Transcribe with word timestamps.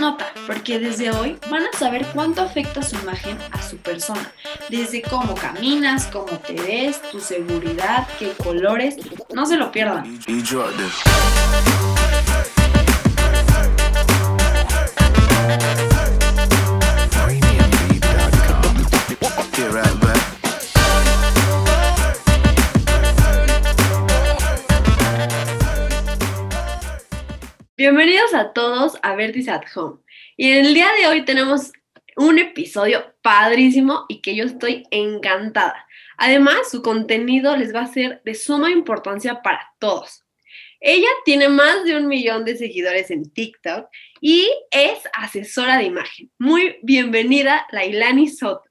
nota, 0.00 0.32
porque 0.46 0.78
desde 0.78 1.10
hoy 1.10 1.38
van 1.50 1.62
a 1.62 1.78
saber 1.78 2.06
cuánto 2.14 2.42
afecta 2.42 2.82
su 2.82 2.96
imagen 2.96 3.38
a 3.52 3.62
su 3.62 3.76
persona. 3.76 4.32
Desde 4.68 5.02
cómo 5.02 5.34
caminas, 5.34 6.06
cómo 6.06 6.38
te 6.38 6.54
ves, 6.54 7.00
tu 7.10 7.20
seguridad, 7.20 8.08
qué 8.18 8.32
colores. 8.32 8.96
No 9.32 9.46
se 9.46 9.56
lo 9.56 9.70
pierdan. 9.70 10.18
Bienvenidos 27.80 28.34
a 28.34 28.52
todos 28.52 28.98
a 29.00 29.14
Vertis 29.14 29.48
at 29.48 29.62
Home. 29.74 30.00
Y 30.36 30.50
en 30.50 30.66
el 30.66 30.74
día 30.74 30.88
de 31.00 31.06
hoy 31.06 31.24
tenemos 31.24 31.72
un 32.14 32.38
episodio 32.38 33.14
padrísimo 33.22 34.04
y 34.06 34.20
que 34.20 34.36
yo 34.36 34.44
estoy 34.44 34.82
encantada. 34.90 35.86
Además, 36.18 36.70
su 36.70 36.82
contenido 36.82 37.56
les 37.56 37.74
va 37.74 37.80
a 37.80 37.86
ser 37.86 38.20
de 38.22 38.34
suma 38.34 38.70
importancia 38.70 39.40
para 39.40 39.66
todos. 39.78 40.26
Ella 40.78 41.08
tiene 41.24 41.48
más 41.48 41.84
de 41.84 41.96
un 41.96 42.06
millón 42.06 42.44
de 42.44 42.58
seguidores 42.58 43.10
en 43.10 43.32
TikTok 43.32 43.88
y 44.20 44.46
es 44.70 44.98
asesora 45.14 45.78
de 45.78 45.84
imagen. 45.84 46.30
Muy 46.38 46.76
bienvenida, 46.82 47.66
Lailani 47.70 48.28
Soto. 48.28 48.68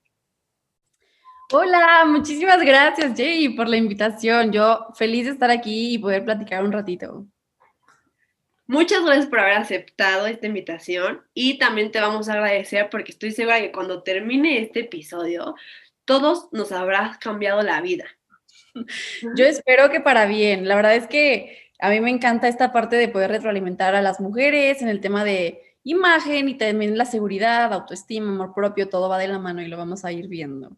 Hola, 1.51 2.05
muchísimas 2.05 2.61
gracias, 2.61 3.13
Jay, 3.17 3.49
por 3.49 3.69
la 3.69 3.77
invitación. 3.77 4.51
Yo 4.51 4.85
feliz 4.93 5.25
de 5.25 5.31
estar 5.31 5.49
aquí 5.49 5.95
y 5.95 5.97
poder 5.97 6.23
platicar 6.23 6.63
un 6.63 6.71
ratito. 6.71 7.25
Muchas 8.69 9.03
gracias 9.03 9.25
por 9.25 9.39
haber 9.39 9.53
aceptado 9.53 10.27
esta 10.27 10.45
invitación 10.45 11.23
y 11.33 11.57
también 11.57 11.91
te 11.91 11.99
vamos 11.99 12.29
a 12.29 12.33
agradecer 12.33 12.87
porque 12.91 13.13
estoy 13.13 13.31
segura 13.31 13.59
que 13.59 13.71
cuando 13.71 14.03
termine 14.03 14.61
este 14.61 14.81
episodio, 14.81 15.55
todos 16.05 16.49
nos 16.51 16.71
habrás 16.71 17.17
cambiado 17.17 17.63
la 17.63 17.81
vida. 17.81 18.05
Yo 19.35 19.45
espero 19.45 19.89
que 19.89 20.01
para 20.01 20.27
bien. 20.27 20.67
La 20.67 20.75
verdad 20.75 20.95
es 20.95 21.07
que 21.07 21.57
a 21.79 21.89
mí 21.89 21.99
me 21.99 22.11
encanta 22.11 22.47
esta 22.47 22.71
parte 22.71 22.95
de 22.95 23.07
poder 23.07 23.31
retroalimentar 23.31 23.95
a 23.95 24.03
las 24.03 24.19
mujeres 24.19 24.83
en 24.83 24.89
el 24.89 25.01
tema 25.01 25.23
de 25.23 25.63
imagen 25.81 26.47
y 26.47 26.55
también 26.55 26.95
la 26.95 27.05
seguridad, 27.05 27.73
autoestima, 27.73 28.29
amor 28.29 28.53
propio, 28.53 28.87
todo 28.87 29.09
va 29.09 29.17
de 29.17 29.29
la 29.29 29.39
mano 29.39 29.63
y 29.63 29.67
lo 29.67 29.77
vamos 29.77 30.05
a 30.05 30.11
ir 30.11 30.27
viendo. 30.27 30.77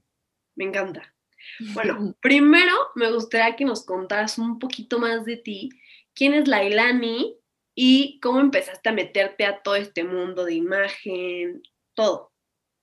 Me 0.55 0.63
encanta. 0.63 1.13
Bueno, 1.73 2.15
primero 2.21 2.71
me 2.95 3.11
gustaría 3.11 3.55
que 3.57 3.65
nos 3.65 3.83
contaras 3.83 4.37
un 4.37 4.59
poquito 4.59 4.97
más 4.97 5.25
de 5.25 5.35
ti. 5.35 5.71
¿Quién 6.13 6.35
es 6.35 6.47
Lailani 6.47 7.40
y 7.83 8.19
cómo 8.19 8.39
empezaste 8.39 8.89
a 8.89 8.91
meterte 8.91 9.43
a 9.43 9.63
todo 9.63 9.75
este 9.75 10.03
mundo 10.03 10.45
de 10.45 10.53
imagen, 10.53 11.63
todo. 11.95 12.31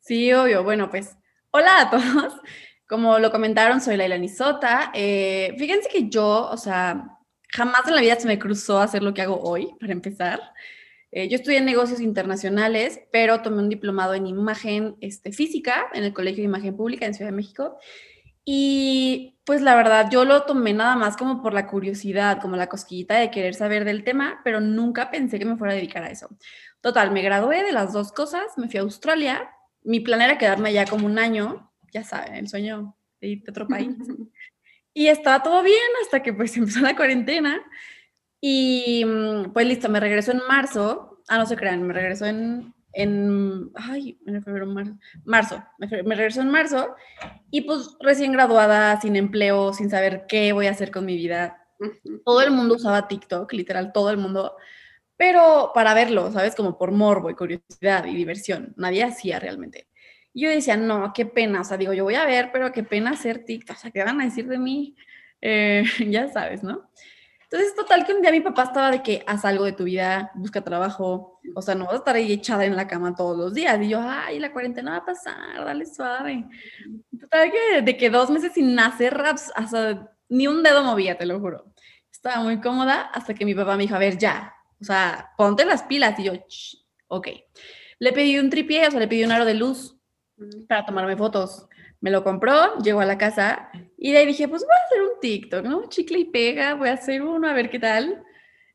Sí, 0.00 0.32
obvio. 0.32 0.64
Bueno, 0.64 0.90
pues 0.90 1.16
hola 1.52 1.82
a 1.82 1.90
todos. 1.90 2.32
Como 2.88 3.20
lo 3.20 3.30
comentaron, 3.30 3.80
soy 3.80 3.96
Laila 3.96 4.18
Nisota. 4.18 4.90
Eh, 4.94 5.54
fíjense 5.56 5.88
que 5.88 6.08
yo, 6.08 6.48
o 6.50 6.56
sea, 6.56 7.16
jamás 7.48 7.86
en 7.86 7.94
la 7.94 8.00
vida 8.00 8.16
se 8.18 8.26
me 8.26 8.40
cruzó 8.40 8.80
hacer 8.80 9.04
lo 9.04 9.14
que 9.14 9.22
hago 9.22 9.40
hoy, 9.40 9.72
para 9.78 9.92
empezar. 9.92 10.40
Eh, 11.12 11.28
yo 11.28 11.36
estudié 11.36 11.60
negocios 11.60 12.00
internacionales, 12.00 13.00
pero 13.12 13.40
tomé 13.40 13.58
un 13.58 13.68
diplomado 13.68 14.14
en 14.14 14.26
imagen 14.26 14.96
este, 15.00 15.30
física 15.30 15.86
en 15.94 16.02
el 16.02 16.12
Colegio 16.12 16.42
de 16.42 16.48
Imagen 16.48 16.76
Pública 16.76 17.06
en 17.06 17.14
Ciudad 17.14 17.30
de 17.30 17.36
México. 17.36 17.78
Y 18.50 19.38
pues 19.44 19.60
la 19.60 19.74
verdad, 19.74 20.08
yo 20.10 20.24
lo 20.24 20.44
tomé 20.44 20.72
nada 20.72 20.96
más 20.96 21.18
como 21.18 21.42
por 21.42 21.52
la 21.52 21.66
curiosidad, 21.66 22.40
como 22.40 22.56
la 22.56 22.66
cosquillita 22.66 23.16
de 23.16 23.30
querer 23.30 23.54
saber 23.54 23.84
del 23.84 24.04
tema, 24.04 24.40
pero 24.42 24.58
nunca 24.58 25.10
pensé 25.10 25.38
que 25.38 25.44
me 25.44 25.58
fuera 25.58 25.74
a 25.74 25.76
dedicar 25.76 26.02
a 26.02 26.08
eso. 26.08 26.30
Total, 26.80 27.10
me 27.10 27.20
gradué 27.20 27.62
de 27.62 27.72
las 27.72 27.92
dos 27.92 28.10
cosas, 28.10 28.56
me 28.56 28.66
fui 28.70 28.78
a 28.78 28.84
Australia, 28.84 29.50
mi 29.82 30.00
plan 30.00 30.22
era 30.22 30.38
quedarme 30.38 30.70
allá 30.70 30.86
como 30.86 31.04
un 31.04 31.18
año, 31.18 31.70
ya 31.92 32.04
saben, 32.04 32.36
el 32.36 32.48
sueño 32.48 32.96
de 33.20 33.28
ir 33.28 33.44
a 33.46 33.50
otro 33.50 33.68
país. 33.68 33.90
y 34.94 35.08
estaba 35.08 35.42
todo 35.42 35.62
bien 35.62 35.90
hasta 36.02 36.22
que 36.22 36.32
pues 36.32 36.56
empezó 36.56 36.80
la 36.80 36.96
cuarentena 36.96 37.60
y 38.40 39.04
mm, 39.04 39.52
pues 39.52 39.66
listo, 39.66 39.90
me 39.90 40.00
regresó 40.00 40.32
en 40.32 40.40
marzo, 40.48 41.22
ah, 41.28 41.36
no 41.36 41.44
se 41.44 41.56
crean, 41.56 41.86
me 41.86 41.92
regresó 41.92 42.24
en 42.24 42.72
en, 42.98 43.70
ay, 43.76 44.18
en 44.26 44.42
febrero, 44.42 44.66
marzo, 44.66 44.98
marzo, 45.24 45.64
me, 45.78 45.86
regresó 45.86 46.40
en 46.40 46.50
marzo 46.50 46.96
y 47.48 47.60
pues 47.60 47.96
recién 48.00 48.32
graduada, 48.32 49.00
sin 49.00 49.14
empleo, 49.14 49.72
sin 49.72 49.88
saber 49.88 50.26
qué 50.28 50.52
voy 50.52 50.66
a 50.66 50.72
hacer 50.72 50.90
con 50.90 51.06
mi 51.06 51.14
vida. 51.14 51.64
Todo 52.24 52.42
el 52.42 52.50
mundo 52.50 52.74
usaba 52.74 53.06
TikTok, 53.06 53.52
literal, 53.52 53.92
todo 53.92 54.10
el 54.10 54.16
mundo, 54.16 54.56
pero 55.16 55.70
para 55.72 55.94
verlo, 55.94 56.32
¿sabes? 56.32 56.56
Como 56.56 56.76
por 56.76 56.90
morbo 56.90 57.30
y 57.30 57.36
curiosidad 57.36 58.04
y 58.04 58.16
diversión, 58.16 58.74
nadie 58.76 59.04
hacía 59.04 59.38
realmente. 59.38 59.86
Y 60.32 60.42
yo 60.42 60.50
decía, 60.50 60.76
no, 60.76 61.12
qué 61.14 61.24
pena, 61.24 61.60
o 61.60 61.64
sea, 61.64 61.76
digo, 61.76 61.92
yo 61.92 62.02
voy 62.02 62.16
a 62.16 62.26
ver, 62.26 62.50
pero 62.52 62.72
qué 62.72 62.82
pena 62.82 63.10
hacer 63.10 63.44
TikTok, 63.44 63.76
o 63.76 63.78
sea, 63.78 63.90
¿qué 63.92 64.02
van 64.02 64.20
a 64.20 64.24
decir 64.24 64.48
de 64.48 64.58
mí? 64.58 64.96
Eh, 65.40 65.84
ya 66.10 66.32
sabes, 66.32 66.64
¿no? 66.64 66.90
Entonces, 67.50 67.74
total 67.74 68.04
que 68.04 68.12
un 68.12 68.20
día 68.20 68.30
mi 68.30 68.42
papá 68.42 68.64
estaba 68.64 68.90
de 68.90 69.02
que 69.02 69.24
haz 69.26 69.42
algo 69.46 69.64
de 69.64 69.72
tu 69.72 69.84
vida, 69.84 70.30
busca 70.34 70.62
trabajo, 70.62 71.40
o 71.54 71.62
sea, 71.62 71.74
no 71.74 71.86
vas 71.86 71.94
a 71.94 71.98
estar 71.98 72.14
ahí 72.14 72.30
echada 72.30 72.66
en 72.66 72.76
la 72.76 72.86
cama 72.86 73.14
todos 73.14 73.38
los 73.38 73.54
días. 73.54 73.80
Y 73.80 73.88
yo, 73.88 74.00
ay, 74.02 74.38
la 74.38 74.52
cuarentena 74.52 74.90
va 74.90 74.96
a 74.98 75.04
pasar, 75.06 75.64
dale 75.64 75.86
suave. 75.86 76.44
Total 77.18 77.50
que 77.50 77.80
de 77.80 77.96
que 77.96 78.10
dos 78.10 78.28
meses 78.28 78.52
sin 78.52 78.78
hacer 78.78 79.14
raps, 79.14 79.50
hasta 79.54 80.12
ni 80.28 80.46
un 80.46 80.62
dedo 80.62 80.84
movía, 80.84 81.16
te 81.16 81.24
lo 81.24 81.40
juro. 81.40 81.72
Estaba 82.12 82.42
muy 82.42 82.60
cómoda 82.60 83.00
hasta 83.14 83.32
que 83.32 83.46
mi 83.46 83.54
papá 83.54 83.76
me 83.76 83.84
dijo, 83.84 83.94
a 83.94 83.98
ver, 83.98 84.18
ya, 84.18 84.54
o 84.78 84.84
sea, 84.84 85.30
ponte 85.38 85.64
las 85.64 85.84
pilas. 85.84 86.18
Y 86.18 86.24
yo, 86.24 86.32
ok. 87.06 87.28
Le 87.98 88.12
pedí 88.12 88.38
un 88.38 88.50
tripié, 88.50 88.86
o 88.86 88.90
sea, 88.90 89.00
le 89.00 89.08
pedí 89.08 89.24
un 89.24 89.32
aro 89.32 89.46
de 89.46 89.54
luz 89.54 89.97
para 90.68 90.86
tomarme 90.86 91.16
fotos 91.16 91.68
me 92.00 92.10
lo 92.10 92.22
compró, 92.22 92.78
llegó 92.78 93.00
a 93.00 93.06
la 93.06 93.18
casa 93.18 93.70
y 93.96 94.12
de 94.12 94.18
ahí 94.18 94.26
dije, 94.26 94.48
pues 94.48 94.62
voy 94.62 94.72
a 94.72 94.84
hacer 94.86 95.02
un 95.02 95.20
TikTok, 95.20 95.64
¿no? 95.64 95.88
Chicle 95.88 96.18
y 96.20 96.24
pega, 96.26 96.74
voy 96.74 96.88
a 96.88 96.94
hacer 96.94 97.22
uno 97.22 97.48
a 97.48 97.52
ver 97.52 97.70
qué 97.70 97.78
tal. 97.78 98.22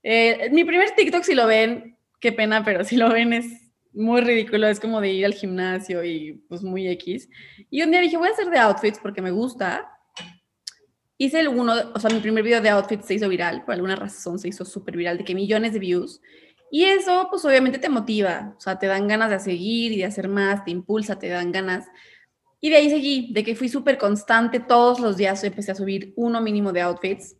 Eh, 0.03 0.49
mi 0.51 0.65
primer 0.65 0.91
TikTok, 0.91 1.23
si 1.23 1.33
lo 1.33 1.47
ven, 1.47 1.97
qué 2.19 2.31
pena, 2.31 2.63
pero 2.65 2.83
si 2.83 2.97
lo 2.97 3.09
ven 3.09 3.33
es 3.33 3.45
muy 3.93 4.21
ridículo, 4.21 4.67
es 4.67 4.79
como 4.79 4.99
de 4.99 5.11
ir 5.11 5.25
al 5.25 5.33
gimnasio 5.33 6.03
y 6.03 6.33
pues 6.49 6.63
muy 6.63 6.87
X. 6.89 7.29
Y 7.69 7.81
un 7.81 7.91
día 7.91 8.01
dije, 8.01 8.17
voy 8.17 8.27
a 8.27 8.31
hacer 8.31 8.49
de 8.49 8.59
outfits 8.59 8.99
porque 8.99 9.21
me 9.21 9.31
gusta. 9.31 9.89
Hice 11.17 11.39
el 11.39 11.47
uno, 11.47 11.73
o 11.93 11.99
sea, 11.99 12.09
mi 12.09 12.19
primer 12.19 12.43
video 12.43 12.59
de 12.59 12.69
outfits 12.69 13.05
se 13.05 13.13
hizo 13.13 13.29
viral, 13.29 13.63
por 13.63 13.75
alguna 13.75 13.95
razón 13.95 14.39
se 14.39 14.49
hizo 14.49 14.65
súper 14.65 14.97
viral, 14.97 15.17
de 15.17 15.23
que 15.23 15.35
millones 15.35 15.71
de 15.71 15.79
views. 15.79 16.19
Y 16.75 16.85
eso, 16.85 17.27
pues 17.29 17.45
obviamente 17.45 17.77
te 17.77 17.87
motiva, 17.87 18.55
o 18.57 18.59
sea, 18.59 18.79
te 18.79 18.87
dan 18.87 19.07
ganas 19.07 19.29
de 19.29 19.39
seguir 19.39 19.91
y 19.91 19.97
de 19.97 20.05
hacer 20.05 20.27
más, 20.27 20.65
te 20.65 20.71
impulsa, 20.71 21.19
te 21.19 21.29
dan 21.29 21.51
ganas. 21.51 21.85
Y 22.59 22.71
de 22.71 22.77
ahí 22.77 22.89
seguí, 22.89 23.31
de 23.31 23.43
que 23.43 23.55
fui 23.55 23.69
súper 23.69 23.99
constante, 23.99 24.59
todos 24.59 24.99
los 24.99 25.15
días 25.15 25.43
empecé 25.43 25.71
a 25.71 25.75
subir 25.75 26.13
uno 26.15 26.41
mínimo 26.41 26.73
de 26.73 26.81
outfits. 26.81 27.35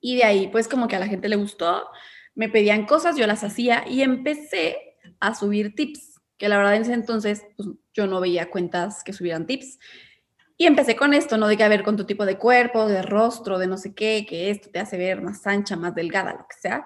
Y 0.00 0.14
de 0.14 0.22
ahí, 0.22 0.46
pues 0.52 0.68
como 0.68 0.86
que 0.86 0.94
a 0.94 1.00
la 1.00 1.08
gente 1.08 1.28
le 1.28 1.34
gustó, 1.34 1.88
me 2.36 2.48
pedían 2.48 2.86
cosas, 2.86 3.16
yo 3.16 3.26
las 3.26 3.42
hacía 3.42 3.84
y 3.88 4.02
empecé 4.02 4.76
a 5.18 5.34
subir 5.34 5.74
tips, 5.74 6.20
que 6.36 6.48
la 6.48 6.56
verdad 6.56 6.76
en 6.76 6.82
ese 6.82 6.92
entonces 6.92 7.44
pues, 7.56 7.70
yo 7.92 8.06
no 8.06 8.20
veía 8.20 8.50
cuentas 8.50 9.02
que 9.02 9.12
subieran 9.12 9.48
tips. 9.48 9.80
Y 10.56 10.66
empecé 10.66 10.94
con 10.94 11.12
esto, 11.12 11.38
¿no? 11.38 11.48
De 11.48 11.56
que 11.56 11.64
a 11.64 11.68
ver 11.68 11.82
con 11.82 11.96
tu 11.96 12.04
tipo 12.04 12.24
de 12.24 12.38
cuerpo, 12.38 12.86
de 12.86 13.02
rostro, 13.02 13.58
de 13.58 13.66
no 13.66 13.78
sé 13.78 13.96
qué, 13.96 14.24
que 14.28 14.50
esto 14.50 14.70
te 14.70 14.78
hace 14.78 14.96
ver 14.96 15.22
más 15.22 15.44
ancha, 15.44 15.74
más 15.74 15.96
delgada, 15.96 16.34
lo 16.34 16.46
que 16.48 16.56
sea. 16.56 16.84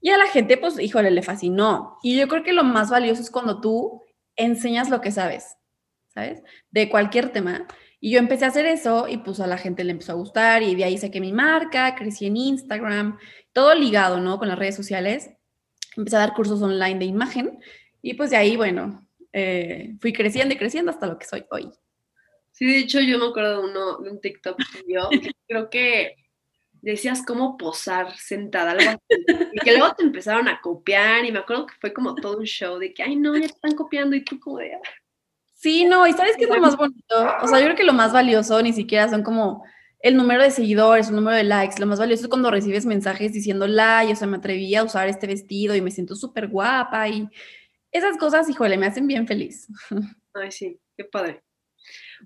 Y 0.00 0.10
a 0.10 0.18
la 0.18 0.26
gente, 0.26 0.56
pues, 0.56 0.78
híjole, 0.78 1.10
le 1.10 1.22
fascinó. 1.22 1.98
Y 2.02 2.18
yo 2.18 2.28
creo 2.28 2.42
que 2.42 2.52
lo 2.52 2.64
más 2.64 2.90
valioso 2.90 3.22
es 3.22 3.30
cuando 3.30 3.60
tú 3.60 4.02
enseñas 4.36 4.90
lo 4.90 5.00
que 5.00 5.10
sabes. 5.10 5.58
¿sabes? 6.18 6.42
De 6.70 6.88
cualquier 6.88 7.30
tema. 7.30 7.66
Y 8.00 8.12
yo 8.12 8.18
empecé 8.18 8.44
a 8.44 8.48
hacer 8.48 8.66
eso 8.66 9.08
y 9.08 9.18
pues 9.18 9.40
a 9.40 9.46
la 9.46 9.58
gente 9.58 9.84
le 9.84 9.92
empezó 9.92 10.12
a 10.12 10.16
gustar 10.16 10.62
y 10.62 10.74
de 10.74 10.84
ahí 10.84 10.98
saqué 10.98 11.20
mi 11.20 11.32
marca, 11.32 11.94
crecí 11.94 12.26
en 12.26 12.36
Instagram, 12.36 13.18
todo 13.52 13.74
ligado, 13.74 14.20
¿no? 14.20 14.38
Con 14.38 14.48
las 14.48 14.58
redes 14.58 14.76
sociales. 14.76 15.30
Empecé 15.96 16.16
a 16.16 16.20
dar 16.20 16.34
cursos 16.34 16.62
online 16.62 16.98
de 16.98 17.06
imagen 17.06 17.58
y 18.02 18.14
pues 18.14 18.30
de 18.30 18.36
ahí, 18.36 18.56
bueno, 18.56 19.06
eh, 19.32 19.96
fui 20.00 20.12
creciendo 20.12 20.54
y 20.54 20.58
creciendo 20.58 20.92
hasta 20.92 21.06
lo 21.06 21.18
que 21.18 21.26
soy 21.26 21.44
hoy. 21.50 21.70
Sí, 22.52 22.66
de 22.66 22.78
hecho 22.78 23.00
yo 23.00 23.18
me 23.18 23.26
acuerdo 23.26 23.66
de, 24.02 24.10
un 24.10 24.20
TikTok 24.20 24.58
yo, 24.88 25.10
creo 25.48 25.70
que 25.70 26.14
decías 26.82 27.24
cómo 27.26 27.56
posar 27.56 28.16
sentada, 28.16 28.72
algo 28.72 28.90
así, 28.90 29.24
y 29.52 29.58
que 29.60 29.76
luego 29.76 29.94
te 29.94 30.04
empezaron 30.04 30.48
a 30.48 30.60
copiar 30.60 31.24
y 31.24 31.32
me 31.32 31.40
acuerdo 31.40 31.66
que 31.66 31.74
fue 31.80 31.92
como 31.92 32.14
todo 32.14 32.38
un 32.38 32.44
show 32.44 32.78
de 32.78 32.92
que, 32.94 33.02
ay 33.02 33.16
no, 33.16 33.34
ya 33.34 33.42
te 33.42 33.54
están 33.54 33.74
copiando 33.74 34.16
y 34.16 34.24
tú 34.24 34.38
como 34.40 34.58
de, 34.58 34.74
ah". 34.74 34.80
Sí, 35.54 35.84
no, 35.84 36.06
y 36.06 36.12
¿sabes 36.12 36.36
qué 36.36 36.44
es 36.44 36.50
lo 36.50 36.60
más 36.60 36.76
bonito? 36.76 37.16
O 37.42 37.48
sea, 37.48 37.58
yo 37.58 37.64
creo 37.64 37.76
que 37.76 37.84
lo 37.84 37.92
más 37.92 38.12
valioso 38.12 38.62
ni 38.62 38.72
siquiera 38.72 39.08
son 39.08 39.24
como 39.24 39.64
el 40.00 40.16
número 40.16 40.42
de 40.42 40.52
seguidores, 40.52 41.08
el 41.08 41.16
número 41.16 41.36
de 41.36 41.42
likes. 41.42 41.80
Lo 41.80 41.86
más 41.86 41.98
valioso 41.98 42.22
es 42.22 42.28
cuando 42.28 42.50
recibes 42.50 42.86
mensajes 42.86 43.32
diciendo, 43.32 43.66
like, 43.66 44.12
o 44.12 44.16
sea, 44.16 44.28
me 44.28 44.36
atreví 44.36 44.74
a 44.76 44.84
usar 44.84 45.08
este 45.08 45.26
vestido 45.26 45.74
y 45.74 45.80
me 45.80 45.90
siento 45.90 46.14
súper 46.14 46.46
guapa 46.46 47.08
y 47.08 47.28
esas 47.90 48.16
cosas, 48.18 48.48
híjole, 48.48 48.76
me 48.76 48.86
hacen 48.86 49.06
bien 49.06 49.26
feliz. 49.26 49.66
Ay, 50.34 50.52
sí, 50.52 50.80
qué 50.96 51.04
padre. 51.04 51.42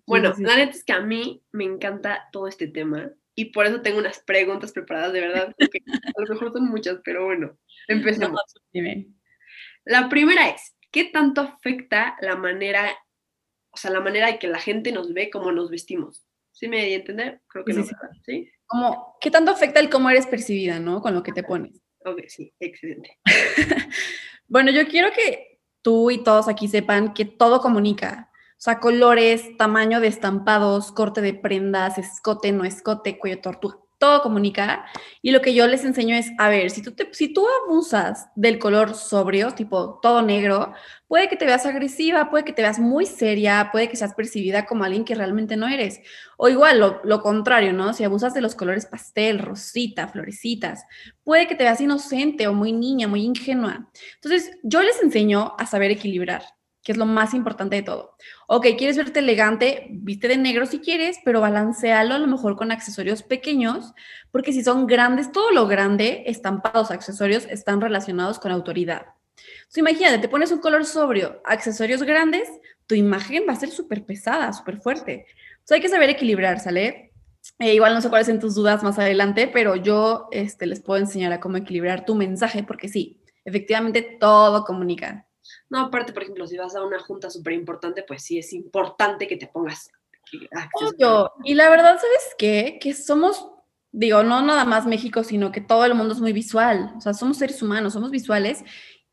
Bueno, 0.07 0.35
la 0.39 0.57
neta 0.57 0.73
es 0.73 0.85
que 0.85 0.93
a 0.93 1.01
mí 1.01 1.43
me 1.53 1.65
encanta 1.65 2.29
todo 2.33 2.49
este 2.49 2.67
tema 2.67 3.13
y 3.35 3.47
por 3.47 3.67
eso 3.67 3.83
tengo 3.83 3.99
unas 3.99 4.21
preguntas 4.21 4.73
preparadas, 4.73 5.13
de 5.13 5.21
verdad, 5.21 5.55
porque 5.59 5.79
a 5.89 6.21
lo 6.21 6.35
mejor 6.35 6.53
son 6.53 6.69
muchas, 6.69 6.99
pero 7.05 7.25
bueno, 7.25 7.59
empecemos. 7.89 8.41
La 9.85 10.09
primera 10.09 10.49
es, 10.49 10.75
¿qué 10.91 11.05
tanto 11.05 11.41
afecta 11.41 12.17
la 12.21 12.37
manera, 12.37 12.91
o 13.71 13.77
sea, 13.77 13.91
la 13.91 14.01
manera 14.01 14.29
de 14.29 14.39
que 14.39 14.49
la 14.49 14.59
gente 14.59 14.93
nos 14.93 15.13
ve 15.13 15.31
como 15.31 15.53
nos 15.53 15.71
vestimos? 15.71 16.25
¿Sí 16.53 16.69
me 16.69 16.85
di 16.85 16.93
a 16.93 16.97
entender? 16.97 17.41
Creo 17.49 17.65
que 17.65 17.73
Sí, 17.73 17.79
no, 17.81 17.85
sí. 17.87 17.95
¿verdad? 18.01 18.17
¿Sí? 18.25 18.51
Como, 18.67 19.17
¿qué 19.21 19.31
tanto 19.31 19.51
afecta 19.51 19.81
el 19.81 19.91
cómo 19.91 20.11
eres 20.11 20.27
percibida, 20.27 20.79
¿no? 20.79 21.01
Con 21.01 21.15
lo 21.15 21.23
que 21.23 21.33
te 21.33 21.43
pones. 21.43 21.83
Ok, 22.05 22.23
sí, 22.29 22.53
excelente. 22.61 23.19
Bueno, 24.49 24.71
yo 24.71 24.87
quiero 24.87 25.11
que 25.13 25.61
tú 25.81 26.11
y 26.11 26.23
todos 26.23 26.47
aquí 26.47 26.69
sepan 26.69 27.15
que 27.15 27.25
todo 27.25 27.63
comunica. 27.63 28.31
O 28.63 28.65
sea, 28.65 28.79
colores, 28.79 29.57
tamaño 29.57 30.01
de 30.01 30.07
estampados, 30.07 30.93
corte 30.93 31.21
de 31.21 31.35
prendas, 31.35 31.99
escote, 31.99 32.53
no 32.53 32.65
escote, 32.65 33.19
cuello 33.19 33.41
tortuga, 33.41 33.79
todo 33.99 34.23
comunica. 34.23 34.85
Y 35.21 35.33
lo 35.33 35.41
que 35.41 35.53
yo 35.53 35.67
les 35.67 35.85
enseño 35.85 36.15
es, 36.15 36.31
a 36.39 36.49
ver, 36.49 36.71
si 36.71 36.81
tú, 36.81 36.93
te- 36.93 37.09
si 37.13 37.33
tú 37.33 37.45
abusas 37.65 38.29
del 38.37 38.61
color 38.61 38.95
sobrio, 38.95 39.51
tipo 39.51 39.99
todo 40.01 40.23
negro, 40.23 40.73
puede 41.09 41.29
que 41.29 41.35
te 41.37 41.45
veas 41.45 41.67
agresiva, 41.67 42.31
puede 42.31 42.45
que 42.45 42.53
te 42.53 42.63
veas 42.63 42.79
muy 42.79 43.05
seria, 43.05 43.71
puede 43.73 43.89
que 43.89 43.97
seas 43.97 44.15
percibida 44.15 44.65
como 44.65 44.85
alguien 44.85 45.05
que 45.05 45.17
realmente 45.17 45.57
no 45.57 45.67
eres. 45.67 45.99
O 46.37 46.49
igual, 46.49 46.79
lo, 46.79 47.01
lo 47.03 47.21
contrario, 47.21 47.73
¿no? 47.73 47.93
Si 47.95 48.05
abusas 48.05 48.33
de 48.33 48.43
los 48.43 48.55
colores 48.55 48.87
pastel, 48.87 49.41
rosita, 49.41 50.07
florecitas, 50.07 50.85
puede 51.25 51.49
que 51.49 51.57
te 51.57 51.65
veas 51.65 51.81
inocente 51.81 52.47
o 52.47 52.55
muy 52.55 52.73
niña, 52.73 53.09
muy 53.09 53.25
ingenua. 53.25 53.91
Entonces, 54.15 54.53
yo 54.63 54.83
les 54.83 55.03
enseño 55.03 55.57
a 55.59 55.67
saber 55.67 55.91
equilibrar, 55.91 56.45
que 56.83 56.93
es 56.93 56.99
lo 56.99 57.07
más 57.07 57.33
importante 57.33 57.77
de 57.77 57.83
todo. 57.83 58.17
Ok, 58.49 58.67
quieres 58.77 58.97
verte 58.97 59.21
elegante, 59.21 59.87
viste 59.91 60.29
de 60.29 60.37
negro 60.37 60.67
si 60.67 60.81
quieres, 60.81 61.19
pero 61.25 61.41
balancealo 61.41 62.15
a 62.15 62.19
lo 62.19 62.27
mejor 62.27 62.57
con 62.57 62.73
accesorios 62.73 63.23
pequeños, 63.23 63.95
porque 64.31 64.53
si 64.53 64.65
son 64.65 64.87
grandes, 64.87 65.31
todo 65.31 65.51
lo 65.53 65.67
grande, 65.67 66.25
estampados, 66.27 66.91
accesorios, 66.91 67.47
están 67.47 67.81
relacionados 67.81 68.39
con 68.39 68.51
autoridad. 68.51 69.07
Entonces, 69.37 69.79
imagínate, 69.79 70.19
te 70.19 70.29
pones 70.29 70.51
un 70.53 70.59
color 70.59 70.85
sobrio, 70.85 71.41
accesorios 71.45 72.03
grandes, 72.03 72.49
tu 72.87 72.95
imagen 72.95 73.45
va 73.49 73.53
a 73.53 73.57
ser 73.57 73.71
súper 73.71 74.05
pesada, 74.05 74.53
súper 74.53 74.81
fuerte. 74.81 75.27
Entonces, 75.53 75.73
hay 75.73 75.81
que 75.81 75.89
saber 75.89 76.11
equilibrar, 76.11 76.61
¿sale? 76.61 77.13
Eh, 77.59 77.75
igual 77.75 77.95
no 77.95 78.01
sé 78.01 78.09
cuáles 78.09 78.27
son 78.27 78.41
tus 78.41 78.55
dudas 78.55 78.83
más 78.83 78.99
adelante, 78.99 79.49
pero 79.49 79.77
yo 79.77 80.29
este, 80.33 80.67
les 80.67 80.81
puedo 80.81 81.01
enseñar 81.01 81.33
a 81.33 81.41
cómo 81.41 81.57
equilibrar 81.57 82.05
tu 82.05 82.15
mensaje, 82.15 82.63
porque 82.65 82.89
sí, 82.89 83.21
efectivamente 83.45 84.03
todo 84.21 84.65
comunica. 84.65 85.27
No, 85.73 85.81
aparte, 85.81 86.13
por 86.13 86.23
ejemplo, 86.23 86.47
si 86.47 86.59
vas 86.59 86.77
a 86.77 86.85
una 86.85 86.99
junta 86.99 87.31
súper 87.31 87.55
importante, 87.55 88.05
pues 88.07 88.23
sí 88.23 88.39
es 88.39 88.53
importante 88.53 89.27
que 89.27 89.39
te 89.39 89.47
pongas 89.47 89.91
accesorios. 90.51 90.93
Obvio. 90.93 91.33
Y 91.45 91.55
la 91.55 91.71
verdad, 91.71 91.99
¿sabes 91.99 92.35
qué? 92.37 92.79
Que 92.79 92.93
somos, 92.93 93.49
digo, 93.91 94.23
no 94.23 94.43
nada 94.43 94.67
más 94.67 94.85
México, 94.85 95.25
sino 95.25 95.51
que 95.51 95.63
todo 95.63 95.87
el 95.87 95.95
mundo 95.95 96.13
es 96.13 96.21
muy 96.21 96.35
visual. 96.35 96.93
O 96.99 97.01
sea, 97.01 97.15
somos 97.15 97.39
seres 97.39 97.63
humanos, 97.63 97.95
somos 97.95 98.11
visuales. 98.11 98.63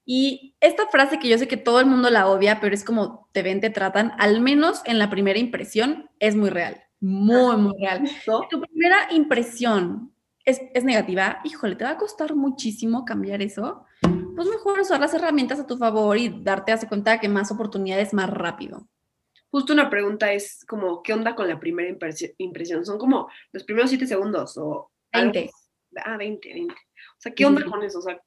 Y 0.03 0.57
esta 0.59 0.85
frase 0.89 1.17
que 1.17 1.29
yo 1.29 1.37
sé 1.37 1.47
que 1.47 1.55
todo 1.55 1.79
el 1.79 1.85
mundo 1.85 2.09
la 2.09 2.27
odia, 2.27 2.59
pero 2.59 2.75
es 2.75 2.83
como 2.83 3.29
te 3.31 3.41
ven, 3.41 3.61
te 3.61 3.69
tratan, 3.69 4.11
al 4.17 4.41
menos 4.41 4.81
en 4.83 4.99
la 4.99 5.09
primera 5.09 5.39
impresión, 5.39 6.09
es 6.19 6.35
muy 6.35 6.49
real. 6.49 6.83
Muy, 6.99 7.55
muy 7.55 7.73
real. 7.79 8.03
Tu 8.49 8.59
primera 8.59 9.07
impresión 9.13 10.11
es, 10.45 10.61
es 10.73 10.83
negativa, 10.83 11.39
híjole, 11.43 11.75
te 11.75 11.83
va 11.83 11.91
a 11.91 11.97
costar 11.97 12.35
muchísimo 12.35 13.05
cambiar 13.05 13.41
eso. 13.41 13.85
Pues 14.35 14.47
mejor 14.47 14.79
usar 14.79 14.99
las 14.99 15.13
herramientas 15.13 15.59
a 15.59 15.67
tu 15.67 15.77
favor 15.77 16.17
y 16.17 16.43
darte 16.43 16.71
hace 16.71 16.87
cuenta 16.87 17.19
que 17.19 17.27
más 17.27 17.51
oportunidades 17.51 18.13
más 18.13 18.29
rápido. 18.29 18.87
Justo 19.51 19.73
una 19.73 19.89
pregunta 19.89 20.31
es 20.31 20.63
como, 20.65 21.01
¿qué 21.01 21.13
onda 21.13 21.35
con 21.35 21.47
la 21.47 21.59
primera 21.59 21.89
impresi- 21.89 22.35
impresión? 22.37 22.85
¿Son 22.85 22.97
como 22.97 23.29
los 23.51 23.63
primeros 23.63 23.89
siete 23.89 24.05
segundos 24.07 24.57
o... 24.57 24.91
algo 25.11 25.33
20. 25.33 25.45
más? 25.45 26.05
Ah, 26.05 26.17
20, 26.17 26.53
20. 26.53 26.73
O 26.73 26.77
sea, 27.17 27.33
¿qué 27.33 27.45
onda 27.45 27.65
con 27.65 27.83
eso? 27.83 27.99
O 27.99 28.01
sea, 28.01 28.21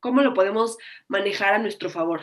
¿cómo 0.00 0.22
lo 0.22 0.34
podemos 0.34 0.78
manejar 1.06 1.54
a 1.54 1.58
nuestro 1.58 1.90
favor? 1.90 2.22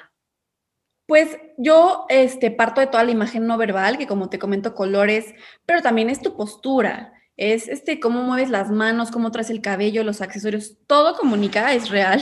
Pues 1.08 1.38
yo 1.58 2.06
este, 2.10 2.52
parto 2.52 2.82
de 2.82 2.88
toda 2.88 3.04
la 3.04 3.12
imagen 3.12 3.46
no 3.46 3.58
verbal, 3.58 3.98
que 3.98 4.08
como 4.08 4.30
te 4.30 4.40
comento, 4.40 4.74
colores, 4.74 5.34
pero 5.66 5.82
también 5.82 6.10
es 6.10 6.22
tu 6.22 6.36
postura, 6.36 7.14
es 7.38 7.68
este, 7.68 8.00
cómo 8.00 8.22
mueves 8.24 8.50
las 8.50 8.70
manos, 8.70 9.12
cómo 9.12 9.32
traes 9.32 9.50
el 9.50 9.62
cabello, 9.62 10.04
los 10.04 10.22
accesorios, 10.22 10.78
todo 10.88 11.16
comunica, 11.18 11.74
es 11.74 11.90
real. 11.90 12.22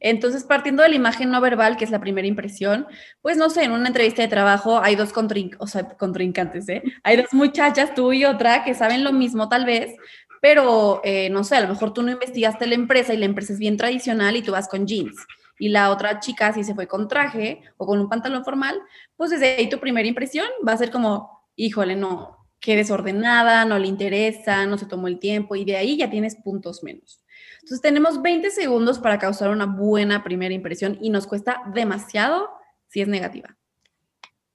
Entonces, 0.00 0.44
partiendo 0.44 0.82
de 0.82 0.90
la 0.90 0.96
imagen 0.96 1.30
no 1.30 1.40
verbal, 1.40 1.76
que 1.76 1.84
es 1.84 1.90
la 1.90 2.00
primera 2.00 2.26
impresión, 2.28 2.86
pues 3.22 3.36
no 3.36 3.50
sé, 3.50 3.64
en 3.64 3.72
una 3.72 3.88
entrevista 3.88 4.22
de 4.22 4.28
trabajo 4.28 4.78
hay 4.80 4.96
dos 4.96 5.12
contrin- 5.12 5.56
o 5.58 5.66
sea, 5.66 5.88
contrincantes, 5.96 6.68
¿eh? 6.68 6.82
Hay 7.02 7.16
dos 7.16 7.32
muchachas, 7.32 7.94
tú 7.94 8.12
y 8.12 8.24
otra, 8.24 8.64
que 8.64 8.74
saben 8.74 9.04
lo 9.04 9.12
mismo 9.12 9.48
tal 9.48 9.64
vez, 9.64 9.96
pero 10.40 11.00
eh, 11.04 11.30
no 11.30 11.44
sé, 11.44 11.56
a 11.56 11.60
lo 11.60 11.68
mejor 11.68 11.94
tú 11.94 12.02
no 12.02 12.10
investigaste 12.10 12.66
la 12.66 12.74
empresa 12.74 13.14
y 13.14 13.16
la 13.18 13.26
empresa 13.26 13.52
es 13.52 13.58
bien 13.58 13.76
tradicional 13.76 14.36
y 14.36 14.42
tú 14.42 14.52
vas 14.52 14.68
con 14.68 14.86
jeans 14.86 15.16
y 15.58 15.68
la 15.68 15.90
otra 15.90 16.18
chica 16.18 16.52
si 16.52 16.64
se 16.64 16.74
fue 16.74 16.88
con 16.88 17.06
traje 17.06 17.62
o 17.76 17.86
con 17.86 18.00
un 18.00 18.08
pantalón 18.08 18.44
formal, 18.44 18.80
pues 19.16 19.30
desde 19.30 19.54
ahí 19.56 19.68
tu 19.68 19.78
primera 19.78 20.08
impresión 20.08 20.46
va 20.66 20.72
a 20.72 20.76
ser 20.76 20.90
como, 20.90 21.46
híjole, 21.54 21.94
no, 21.94 22.41
qué 22.62 22.76
desordenada, 22.76 23.66
no 23.66 23.78
le 23.78 23.88
interesa, 23.88 24.64
no 24.66 24.78
se 24.78 24.86
tomó 24.86 25.08
el 25.08 25.18
tiempo 25.18 25.56
y 25.56 25.64
de 25.66 25.76
ahí 25.76 25.98
ya 25.98 26.08
tienes 26.08 26.36
puntos 26.36 26.82
menos. 26.82 27.22
Entonces 27.56 27.82
tenemos 27.82 28.22
20 28.22 28.50
segundos 28.50 28.98
para 28.98 29.18
causar 29.18 29.50
una 29.50 29.66
buena 29.66 30.24
primera 30.24 30.54
impresión 30.54 30.96
y 31.00 31.10
nos 31.10 31.26
cuesta 31.26 31.62
demasiado 31.74 32.50
si 32.88 33.02
es 33.02 33.08
negativa. 33.08 33.56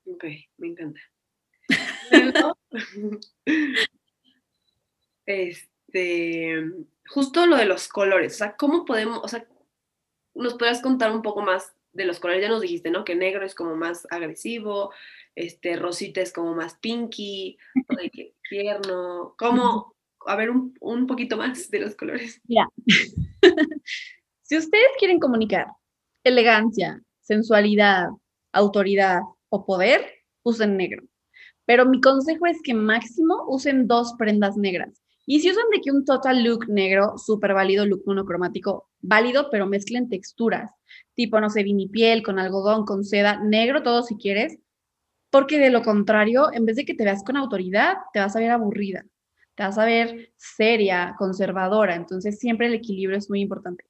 Ok, 0.05 0.23
me 0.57 0.67
encanta. 0.67 0.99
Este, 5.29 6.55
justo 7.09 7.45
lo 7.47 7.57
de 7.57 7.65
los 7.65 7.89
colores, 7.89 8.35
o 8.35 8.37
sea, 8.37 8.55
¿cómo 8.55 8.85
podemos, 8.85 9.19
o 9.21 9.27
sea, 9.27 9.45
nos 10.33 10.53
podrás 10.53 10.81
contar 10.81 11.11
un 11.11 11.21
poco 11.21 11.41
más 11.41 11.73
de 11.91 12.05
los 12.05 12.21
colores? 12.21 12.41
Ya 12.41 12.47
nos 12.47 12.61
dijiste, 12.61 12.91
¿no? 12.91 13.03
Que 13.03 13.13
negro 13.13 13.45
es 13.45 13.53
como 13.53 13.75
más 13.75 14.07
agresivo, 14.09 14.93
este, 15.37 15.75
rosita 15.75 16.19
es 16.21 16.33
como 16.33 16.55
más 16.55 16.75
pinky, 16.79 17.57
de 17.75 18.09
que 18.09 18.33
tierno, 18.49 19.35
¿cómo? 19.37 19.95
A 20.25 20.35
ver, 20.35 20.49
un, 20.49 20.73
un 20.81 21.05
poquito 21.05 21.37
más 21.37 21.69
de 21.69 21.79
los 21.79 21.95
colores. 21.95 22.41
Si 24.41 24.57
ustedes 24.57 24.87
quieren 24.97 25.19
comunicar 25.19 25.67
elegancia, 26.23 27.01
sensualidad, 27.19 28.07
autoridad 28.53 29.19
o 29.49 29.65
poder, 29.65 30.09
usen 30.43 30.77
negro. 30.77 31.03
Pero 31.65 31.85
mi 31.85 31.99
consejo 31.99 32.45
es 32.45 32.57
que 32.63 32.73
máximo 32.73 33.43
usen 33.49 33.87
dos 33.87 34.13
prendas 34.17 34.55
negras. 34.55 35.03
Y 35.25 35.41
si 35.41 35.51
usan 35.51 35.65
de 35.73 35.81
que 35.81 35.91
un 35.91 36.05
total 36.05 36.45
look 36.45 36.69
negro, 36.69 37.17
súper 37.17 37.53
válido, 37.55 37.85
look 37.85 38.03
monocromático, 38.05 38.87
válido, 39.01 39.49
pero 39.51 39.67
mezclen 39.67 40.07
texturas, 40.07 40.71
tipo, 41.13 41.41
no 41.41 41.49
sé, 41.49 41.63
vinipiel, 41.63 42.23
con 42.23 42.39
algodón, 42.39 42.85
con 42.85 43.03
seda, 43.03 43.43
negro 43.43 43.83
todo 43.83 44.01
si 44.03 44.15
quieres, 44.15 44.57
porque 45.37 45.59
de 45.59 45.69
lo 45.69 45.83
contrario, 45.83 46.51
en 46.51 46.65
vez 46.65 46.77
de 46.77 46.83
que 46.83 46.95
te 46.95 47.03
veas 47.03 47.23
con 47.23 47.37
autoridad, 47.37 47.97
te 48.11 48.19
vas 48.19 48.35
a 48.35 48.39
ver 48.39 48.49
aburrida, 48.49 49.05
te 49.53 49.61
vas 49.61 49.77
a 49.77 49.85
ver 49.85 50.31
seria, 50.35 51.13
conservadora, 51.15 51.93
entonces 51.93 52.39
siempre 52.39 52.65
el 52.65 52.73
equilibrio 52.73 53.19
es 53.19 53.29
muy 53.29 53.41
importante. 53.41 53.83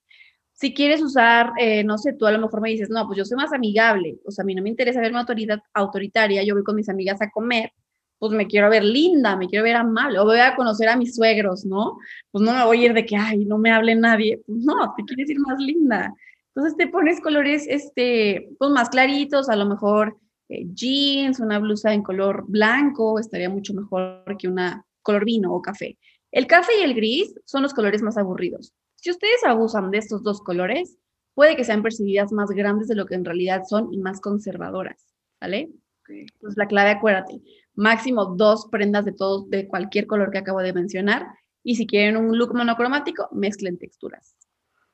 Si 0.52 0.74
quieres 0.74 1.02
usar, 1.02 1.54
eh, 1.58 1.86
no 1.86 1.98
sé, 1.98 2.12
tú 2.12 2.26
a 2.26 2.34
lo 2.34 2.40
mejor 2.40 2.60
me 2.60 2.70
dices, 2.70 2.90
no, 2.90 3.06
pues 3.06 3.18
yo 3.18 3.24
soy 3.24 3.38
más 3.38 3.54
amigable, 3.54 4.18
o 4.26 4.32
sea, 4.32 4.44
a 4.44 4.46
mí 4.46 4.56
no 4.56 4.62
me 4.62 4.68
interesa 4.68 5.00
verme 5.00 5.20
autoridad, 5.20 5.60
autoritaria, 5.74 6.44
yo 6.44 6.54
voy 6.54 6.66
con 6.66 6.76
mis 6.76 6.90
amigas 6.90 7.22
a 7.22 7.30
comer, 7.30 7.72
pues 8.20 8.34
me 8.34 8.46
quiero 8.46 8.70
ver 8.70 8.84
linda, 8.84 9.38
me 9.38 9.48
quiero 9.48 9.64
ver 9.64 9.78
amable, 9.78 10.20
o 10.20 10.26
voy 10.26 10.40
a 10.40 10.54
conocer 10.54 10.90
a 10.90 10.98
mis 10.98 11.16
suegros, 11.16 11.64
¿no? 11.64 11.98
Pues 12.30 12.44
no 12.44 12.52
me 12.52 12.66
voy 12.66 12.82
a 12.82 12.86
ir 12.88 12.94
de 12.94 13.06
que, 13.06 13.16
ay, 13.16 13.46
no 13.46 13.58
me 13.58 13.72
hable 13.72 13.96
nadie, 13.96 14.42
pues 14.46 14.66
no, 14.66 14.94
te 14.98 15.04
quieres 15.06 15.30
ir 15.30 15.40
más 15.40 15.60
linda. 15.60 16.14
Entonces 16.54 16.76
te 16.76 16.88
pones 16.88 17.22
colores, 17.22 17.66
este, 17.70 18.50
pues 18.60 18.70
más 18.72 18.90
claritos, 18.90 19.48
a 19.48 19.56
lo 19.56 19.66
mejor 19.66 20.18
eh, 20.50 20.66
jeans, 20.74 21.40
una 21.40 21.60
blusa 21.60 21.94
en 21.94 22.04
color 22.04 22.46
blanco, 22.48 23.20
estaría 23.20 23.50
mucho 23.50 23.74
mejor 23.74 24.24
que 24.38 24.48
una 24.48 24.86
color 25.02 25.26
vino 25.26 25.54
o 25.54 25.62
café. 25.62 25.98
El 26.32 26.48
café 26.48 26.74
y 26.80 26.84
el 26.84 26.94
gris 26.94 27.34
son 27.46 27.64
los 27.64 27.74
colores 27.74 28.02
más 28.02 28.18
aburridos. 28.18 28.74
Si 28.96 29.10
ustedes 29.10 29.44
abusan 29.46 29.92
de 29.92 30.00
estos 30.00 30.24
dos 30.24 30.42
colores, 30.42 30.98
puede 31.34 31.56
que 31.56 31.64
sean 31.64 31.84
percibidas 31.84 32.32
más 32.32 32.50
grandes 32.50 32.88
de 32.88 32.96
lo 32.96 33.06
que 33.06 33.16
en 33.16 33.24
realidad 33.24 33.64
son 33.68 33.94
y 33.94 33.98
más 34.00 34.20
conservadoras, 34.20 35.14
¿vale? 35.40 35.70
Okay. 36.02 36.22
Entonces 36.22 36.58
la 36.58 36.68
clave, 36.68 36.92
acuérdate, 36.92 37.42
máximo 37.76 38.26
dos 38.26 38.68
prendas 38.72 39.06
de 39.06 39.14
todos, 39.14 39.50
de 39.50 39.68
cualquier 39.68 40.08
color 40.08 40.32
que 40.32 40.40
acabo 40.40 40.60
de 40.60 40.74
mencionar. 40.74 41.28
Y 41.64 41.76
si 41.76 41.86
quieren 41.86 42.18
un 42.18 42.38
look 42.38 42.56
monocromático, 42.56 43.30
mezclen 43.32 43.78
texturas. 43.78 44.36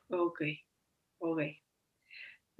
Ok, 0.09 0.41
ok. 1.19 1.41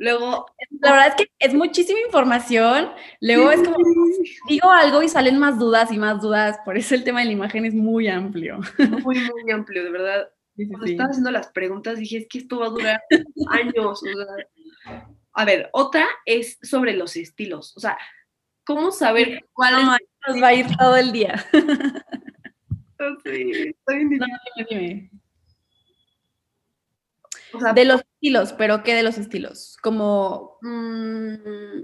Luego, 0.04 0.46
la 0.82 0.92
verdad 0.92 1.08
es 1.08 1.16
que 1.16 1.32
es 1.40 1.54
muchísima 1.54 1.98
información. 2.02 2.92
Luego 3.22 3.52
es 3.52 3.64
como, 3.64 3.78
digo 4.50 4.70
algo 4.70 5.02
y 5.02 5.08
salen 5.08 5.40
más 5.40 5.58
dudas 5.58 5.94
y 5.94 5.98
más 5.98 6.22
dudas. 6.22 6.60
Por 6.66 6.78
eso 6.78 6.94
el 6.94 7.06
tema 7.06 7.22
de 7.22 7.28
la 7.28 7.32
imagen 7.32 7.64
es 7.64 7.74
muy 7.74 8.10
amplio. 8.10 8.60
Muy, 8.78 9.18
muy 9.18 9.52
amplio, 9.54 9.82
de 9.82 9.90
verdad. 9.92 10.30
Cuando 10.58 10.86
sí. 10.86 10.92
estaba 10.92 11.10
haciendo 11.10 11.32
las 11.32 11.48
preguntas 11.54 11.98
dije, 11.98 12.18
es 12.18 12.28
que 12.28 12.40
esto 12.40 12.60
va 12.60 12.66
a 12.66 12.70
durar 12.72 13.02
años. 13.52 13.76
o 13.78 13.96
sea. 13.96 14.98
A 15.32 15.46
ver, 15.46 15.70
otra 15.72 16.06
es 16.26 16.60
sobre 16.62 16.98
los 16.98 17.16
estilos. 17.16 17.72
O 17.78 17.80
sea, 17.80 17.98
¿cómo 18.66 18.92
saber 18.92 19.46
cuál 19.54 19.86
No, 19.86 19.98
nos 20.28 20.44
va 20.44 20.48
a 20.48 20.54
ir 20.54 20.66
todo 20.78 20.98
el 20.98 21.14
día. 21.14 21.46
Sí, 23.24 23.52
está 23.70 23.94
bien 23.96 24.10
No, 24.10 24.26
difícil. 24.26 24.68
dime, 24.68 24.82
dime. 24.82 25.12
O 27.54 27.60
sea, 27.60 27.74
De 27.74 27.86
los 27.86 28.02
estilos, 28.02 28.54
pero 28.54 28.84
¿qué 28.84 28.96
de 28.96 29.04
los 29.04 29.18
estilos? 29.18 29.78
Como, 29.82 30.58
mm, 30.62 31.84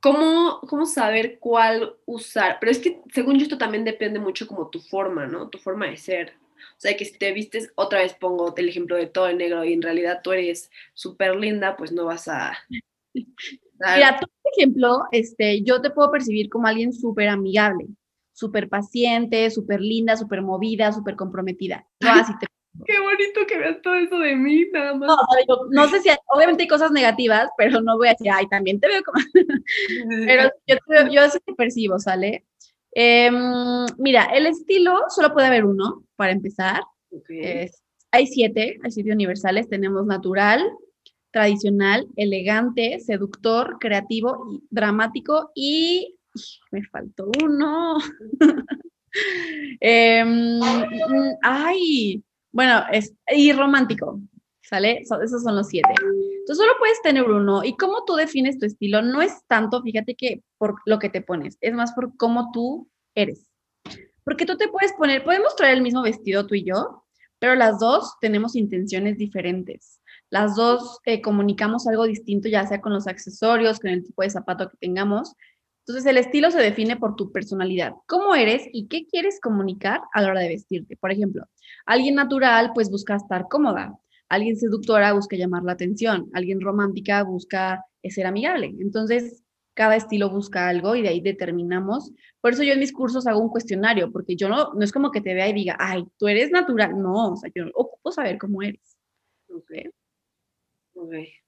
¿cómo, 0.00 0.60
¿cómo 0.68 0.86
saber 0.86 1.38
cuál 1.38 1.96
usar? 2.06 2.58
Pero 2.60 2.72
es 2.72 2.78
que 2.78 3.00
según 3.12 3.36
yo 3.38 3.44
esto 3.44 3.58
también 3.58 3.84
depende 3.84 4.18
mucho 4.18 4.46
como 4.46 4.68
tu 4.68 4.80
forma, 4.80 5.26
¿no? 5.26 5.48
Tu 5.48 5.58
forma 5.58 5.86
de 5.86 5.96
ser. 5.96 6.32
O 6.76 6.80
sea, 6.80 6.96
que 6.96 7.04
si 7.04 7.16
te 7.18 7.32
vistes, 7.32 7.72
otra 7.76 8.00
vez 8.00 8.14
pongo 8.14 8.54
el 8.56 8.68
ejemplo 8.68 8.96
de 8.96 9.06
todo 9.06 9.28
en 9.28 9.38
negro 9.38 9.64
y 9.64 9.72
en 9.72 9.82
realidad 9.82 10.20
tú 10.22 10.32
eres 10.32 10.70
súper 10.92 11.36
linda, 11.36 11.76
pues 11.76 11.92
no 11.92 12.04
vas 12.06 12.28
a... 12.28 12.52
Mira, 13.14 14.18
tú, 14.20 14.26
por 14.42 14.52
ejemplo, 14.56 14.98
este, 15.10 15.62
yo 15.62 15.80
te 15.80 15.90
puedo 15.90 16.10
percibir 16.10 16.48
como 16.48 16.66
alguien 16.66 16.92
súper 16.92 17.28
amigable, 17.28 17.86
súper 18.32 18.68
paciente, 18.68 19.50
súper 19.50 19.80
linda, 19.80 20.16
súper 20.16 20.42
movida, 20.42 20.92
súper 20.92 21.16
comprometida. 21.16 21.86
No, 22.00 22.12
así 22.12 22.32
te 22.38 22.46
Qué 22.86 22.98
bonito 22.98 23.46
que 23.46 23.58
veas 23.58 23.80
todo 23.82 23.94
eso 23.94 24.18
de 24.18 24.34
mí, 24.34 24.66
nada 24.72 24.94
más. 24.94 25.08
No, 25.48 25.56
no 25.70 25.88
sé 25.88 26.00
si, 26.00 26.08
obviamente 26.26 26.64
hay 26.64 26.68
cosas 26.68 26.90
negativas, 26.90 27.48
pero 27.56 27.80
no 27.80 27.96
voy 27.96 28.08
a 28.08 28.12
decir, 28.12 28.30
ay, 28.32 28.48
también 28.48 28.80
te 28.80 28.88
veo 28.88 29.02
como... 29.02 29.22
pero 30.26 30.50
yo, 30.66 30.76
yo 31.10 31.22
así 31.22 31.38
te 31.44 31.54
percibo, 31.54 31.98
¿sale? 31.98 32.44
Em, 32.92 33.86
mira, 33.98 34.24
el 34.26 34.46
estilo 34.46 35.02
solo 35.08 35.32
puede 35.32 35.46
haber 35.46 35.64
uno, 35.64 36.04
para 36.16 36.32
empezar. 36.32 36.82
hay 38.10 38.26
siete, 38.26 38.78
hay 38.82 38.90
siete 38.90 39.12
universales. 39.12 39.68
Tenemos 39.68 40.06
natural, 40.06 40.68
tradicional, 41.30 42.06
elegante, 42.16 43.00
seductor, 43.00 43.78
creativo, 43.78 44.60
dramático 44.70 45.50
y... 45.54 46.16
Me 46.72 46.82
faltó 46.84 47.30
uno. 47.42 47.98
Em, 49.80 50.60
ay, 51.42 52.24
bueno, 52.54 52.84
es, 52.92 53.12
y 53.26 53.52
romántico, 53.52 54.20
¿sale? 54.62 55.00
esos 55.00 55.42
son 55.42 55.56
los 55.56 55.66
siete. 55.66 55.92
Entonces 55.98 56.56
solo 56.56 56.72
puedes 56.78 57.02
tener 57.02 57.24
uno. 57.24 57.64
¿Y 57.64 57.76
cómo 57.76 58.04
tú 58.04 58.14
defines 58.14 58.60
tu 58.60 58.66
estilo? 58.66 59.02
No 59.02 59.22
es 59.22 59.42
tanto, 59.48 59.82
fíjate 59.82 60.14
que 60.14 60.44
por 60.56 60.76
lo 60.86 61.00
que 61.00 61.08
te 61.08 61.20
pones, 61.20 61.58
es 61.60 61.74
más 61.74 61.92
por 61.94 62.16
cómo 62.16 62.52
tú 62.52 62.88
eres. 63.16 63.50
Porque 64.24 64.46
tú 64.46 64.56
te 64.56 64.68
puedes 64.68 64.92
poner, 64.92 65.24
podemos 65.24 65.56
traer 65.56 65.74
el 65.74 65.82
mismo 65.82 66.02
vestido 66.02 66.46
tú 66.46 66.54
y 66.54 66.64
yo, 66.64 67.04
pero 67.40 67.56
las 67.56 67.80
dos 67.80 68.14
tenemos 68.20 68.54
intenciones 68.54 69.18
diferentes. 69.18 70.00
Las 70.30 70.54
dos 70.54 71.00
eh, 71.06 71.20
comunicamos 71.20 71.88
algo 71.88 72.04
distinto, 72.06 72.48
ya 72.48 72.64
sea 72.68 72.80
con 72.80 72.92
los 72.92 73.08
accesorios, 73.08 73.80
con 73.80 73.90
el 73.90 74.04
tipo 74.04 74.22
de 74.22 74.30
zapato 74.30 74.70
que 74.70 74.76
tengamos. 74.76 75.34
Entonces, 75.86 76.06
el 76.06 76.16
estilo 76.16 76.50
se 76.50 76.60
define 76.60 76.96
por 76.96 77.14
tu 77.14 77.30
personalidad, 77.30 77.92
cómo 78.06 78.34
eres 78.34 78.62
y 78.72 78.88
qué 78.88 79.06
quieres 79.06 79.38
comunicar 79.40 80.00
a 80.14 80.22
la 80.22 80.30
hora 80.30 80.40
de 80.40 80.48
vestirte. 80.48 80.96
Por 80.96 81.12
ejemplo, 81.12 81.44
alguien 81.84 82.14
natural, 82.14 82.70
pues 82.74 82.90
busca 82.90 83.16
estar 83.16 83.48
cómoda. 83.48 83.98
Alguien 84.30 84.56
seductora 84.56 85.12
busca 85.12 85.36
llamar 85.36 85.62
la 85.62 85.72
atención. 85.72 86.30
Alguien 86.32 86.60
romántica 86.62 87.22
busca 87.22 87.84
ser 88.02 88.26
amigable. 88.26 88.74
Entonces, 88.80 89.42
cada 89.74 89.96
estilo 89.96 90.30
busca 90.30 90.68
algo 90.68 90.94
y 90.96 91.02
de 91.02 91.08
ahí 91.08 91.20
determinamos. 91.20 92.12
Por 92.40 92.52
eso 92.52 92.62
yo 92.62 92.72
en 92.72 92.80
mis 92.80 92.92
cursos 92.92 93.26
hago 93.26 93.40
un 93.40 93.48
cuestionario, 93.50 94.10
porque 94.10 94.36
yo 94.36 94.48
no, 94.48 94.72
es 94.80 94.92
como 94.92 95.10
que 95.10 95.20
te 95.20 95.34
vea 95.34 95.48
y 95.48 95.52
diga, 95.52 95.76
ay, 95.78 96.04
tú 96.18 96.28
eres 96.28 96.50
natural. 96.50 96.98
No, 97.00 97.32
o 97.32 97.36
sea, 97.36 97.50
yo 97.54 97.66
ocupo 97.74 98.12
saber 98.12 98.38
cómo 98.38 98.62
eres. 98.62 98.96
Ok. 99.48 99.70
Ok. 100.94 101.43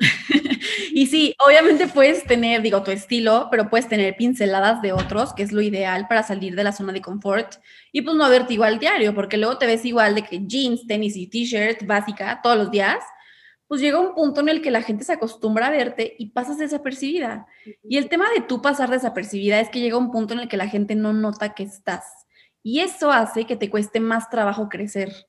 y 0.92 1.06
sí, 1.06 1.34
obviamente 1.44 1.88
puedes 1.88 2.24
tener, 2.24 2.62
digo, 2.62 2.82
tu 2.82 2.90
estilo, 2.90 3.48
pero 3.50 3.68
puedes 3.68 3.88
tener 3.88 4.16
pinceladas 4.16 4.82
de 4.82 4.92
otros, 4.92 5.32
que 5.34 5.42
es 5.42 5.52
lo 5.52 5.62
ideal 5.62 6.06
para 6.08 6.22
salir 6.22 6.54
de 6.54 6.64
la 6.64 6.72
zona 6.72 6.92
de 6.92 7.00
confort 7.00 7.56
y 7.92 8.02
pues 8.02 8.16
no 8.16 8.28
verte 8.28 8.54
igual 8.54 8.78
diario, 8.78 9.14
porque 9.14 9.36
luego 9.36 9.58
te 9.58 9.66
ves 9.66 9.84
igual 9.84 10.14
de 10.14 10.22
que 10.22 10.40
jeans, 10.46 10.86
tenis 10.86 11.16
y 11.16 11.26
t-shirt 11.26 11.86
básica 11.86 12.40
todos 12.42 12.56
los 12.56 12.70
días, 12.70 12.98
pues 13.66 13.80
llega 13.80 13.98
un 13.98 14.14
punto 14.14 14.40
en 14.40 14.48
el 14.48 14.62
que 14.62 14.70
la 14.70 14.82
gente 14.82 15.04
se 15.04 15.12
acostumbra 15.12 15.68
a 15.68 15.70
verte 15.70 16.14
y 16.18 16.30
pasas 16.30 16.58
desapercibida. 16.58 17.46
Y 17.82 17.96
el 17.96 18.08
tema 18.08 18.26
de 18.34 18.42
tú 18.42 18.60
pasar 18.60 18.90
desapercibida 18.90 19.60
es 19.60 19.70
que 19.70 19.80
llega 19.80 19.96
un 19.96 20.10
punto 20.10 20.34
en 20.34 20.40
el 20.40 20.48
que 20.48 20.56
la 20.56 20.68
gente 20.68 20.94
no 20.94 21.12
nota 21.12 21.54
que 21.54 21.62
estás. 21.62 22.04
Y 22.62 22.80
eso 22.80 23.10
hace 23.10 23.46
que 23.46 23.56
te 23.56 23.70
cueste 23.70 24.00
más 24.00 24.30
trabajo 24.30 24.68
crecer 24.68 25.26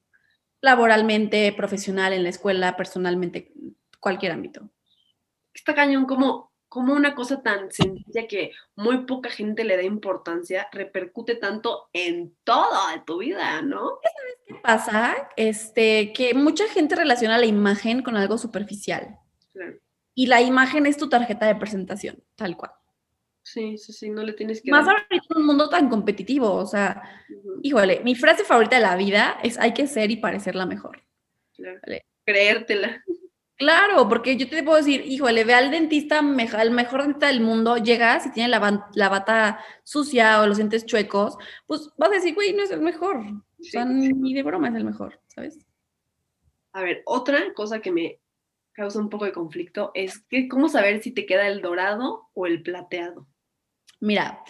laboralmente, 0.62 1.54
profesional, 1.54 2.12
en 2.14 2.24
la 2.24 2.30
escuela, 2.30 2.76
personalmente, 2.76 3.54
cualquier 4.06 4.34
ámbito. 4.34 4.70
Está 5.52 5.74
cañón 5.74 6.06
como, 6.06 6.54
como 6.70 6.94
una 6.94 7.16
cosa 7.16 7.42
tan 7.42 7.72
sencilla 7.72 8.28
que 8.28 8.52
muy 8.76 9.08
poca 9.08 9.32
gente 9.32 9.64
le 9.64 9.78
da 9.78 9.82
importancia, 9.82 10.68
repercute 10.72 11.34
tanto 11.34 11.90
en 11.92 12.36
toda 12.44 13.04
tu 13.04 13.18
vida, 13.18 13.64
¿no? 13.64 13.98
¿Sabes 14.04 14.38
qué 14.46 14.54
pasa? 14.62 15.30
Este, 15.38 16.14
que 16.14 16.36
mucha 16.36 16.68
gente 16.68 16.96
relaciona 16.96 17.40
la 17.40 17.48
imagen 17.48 18.04
con 18.04 18.16
algo 18.16 18.38
superficial. 18.38 19.18
Y 20.14 20.28
la 20.28 20.40
imagen 20.44 20.86
es 20.86 20.98
tu 20.98 21.10
tarjeta 21.10 21.48
de 21.48 21.56
presentación, 21.56 22.24
tal 22.36 22.56
cual. 22.56 22.74
Sí, 23.42 23.80
sí, 23.80 23.92
sí, 23.92 24.12
no 24.12 24.22
le 24.22 24.34
tienes 24.34 24.62
que... 24.62 24.70
Más 24.70 24.88
ahorita 24.88 25.08
en 25.10 25.38
un 25.38 25.48
mundo 25.48 25.68
tan 25.68 25.90
competitivo, 25.90 26.54
o 26.54 26.68
sea, 26.68 27.02
híjole, 27.64 28.02
mi 28.04 28.14
frase 28.14 28.44
favorita 28.44 28.76
de 28.76 28.84
la 28.84 28.96
vida 28.98 29.40
es 29.42 29.58
hay 29.58 29.74
que 29.74 29.88
ser 29.88 30.12
y 30.12 30.18
parecer 30.18 30.54
la 30.54 30.68
mejor. 30.68 31.02
Creértela. 32.24 33.04
Claro, 33.58 34.10
porque 34.10 34.36
yo 34.36 34.50
te 34.50 34.64
puedo 34.64 34.78
decir, 34.78 35.02
híjole, 35.06 35.46
ve 35.46 35.54
al 35.54 35.72
dentista, 35.72 36.20
el 36.20 36.72
mejor 36.72 37.02
dentista 37.02 37.28
del 37.28 37.40
mundo, 37.40 37.78
llegas 37.78 38.26
y 38.26 38.32
tiene 38.32 38.50
la, 38.50 38.90
la 38.94 39.10
bata 39.10 39.60
sucia 39.84 40.42
o 40.42 40.48
los 40.48 40.58
dientes 40.58 40.86
chuecos, 40.86 41.38
pues 41.66 41.90
vas 41.98 42.10
a 42.10 42.16
decir, 42.16 42.36
güey, 42.36 42.54
no 42.54 42.64
es 42.64 42.72
el 42.72 42.82
mejor. 42.82 43.18
O 43.18 43.64
sea, 43.64 43.86
ni 43.86 44.34
de 44.34 44.44
broma 44.44 44.68
es 44.68 44.76
el 44.76 44.84
mejor, 44.84 45.22
¿sabes? 45.28 45.66
A 46.74 46.82
ver, 46.82 47.02
otra 47.06 47.54
cosa 47.54 47.80
que 47.80 47.92
me 47.92 48.20
causa 48.74 49.00
un 49.00 49.10
poco 49.10 49.24
de 49.24 49.32
conflicto 49.32 49.92
es 49.94 50.20
que 50.20 50.50
cómo 50.50 50.68
saber 50.68 51.02
si 51.02 51.12
te 51.12 51.26
queda 51.26 51.48
el 51.48 51.62
dorado 51.62 52.30
o 52.34 52.46
el 52.46 52.62
plateado. 52.62 53.26
Mira, 54.02 54.44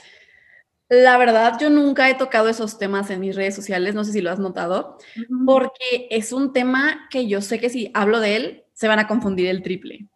la 0.90 1.18
verdad, 1.18 1.58
yo 1.60 1.70
nunca 1.70 2.10
he 2.10 2.16
tocado 2.16 2.50
esos 2.50 2.80
temas 2.80 3.10
en 3.12 3.20
mis 3.20 3.36
redes 3.36 3.56
sociales, 3.56 3.94
no 3.94 4.04
sé 4.04 4.12
si 4.12 4.22
lo 4.22 4.32
has 4.32 4.40
notado, 4.40 4.98
porque 5.46 6.08
es 6.10 6.34
un 6.34 6.54
tema 6.54 7.08
que 7.12 7.28
yo 7.28 7.42
sé 7.42 7.60
que 7.60 7.70
si 7.70 7.92
hablo 7.94 8.20
de 8.20 8.36
él, 8.36 8.65
se 8.76 8.90
van 8.90 9.00
a 9.00 9.08
confundir 9.08 9.48
el 9.48 9.64
triple. 9.64 10.08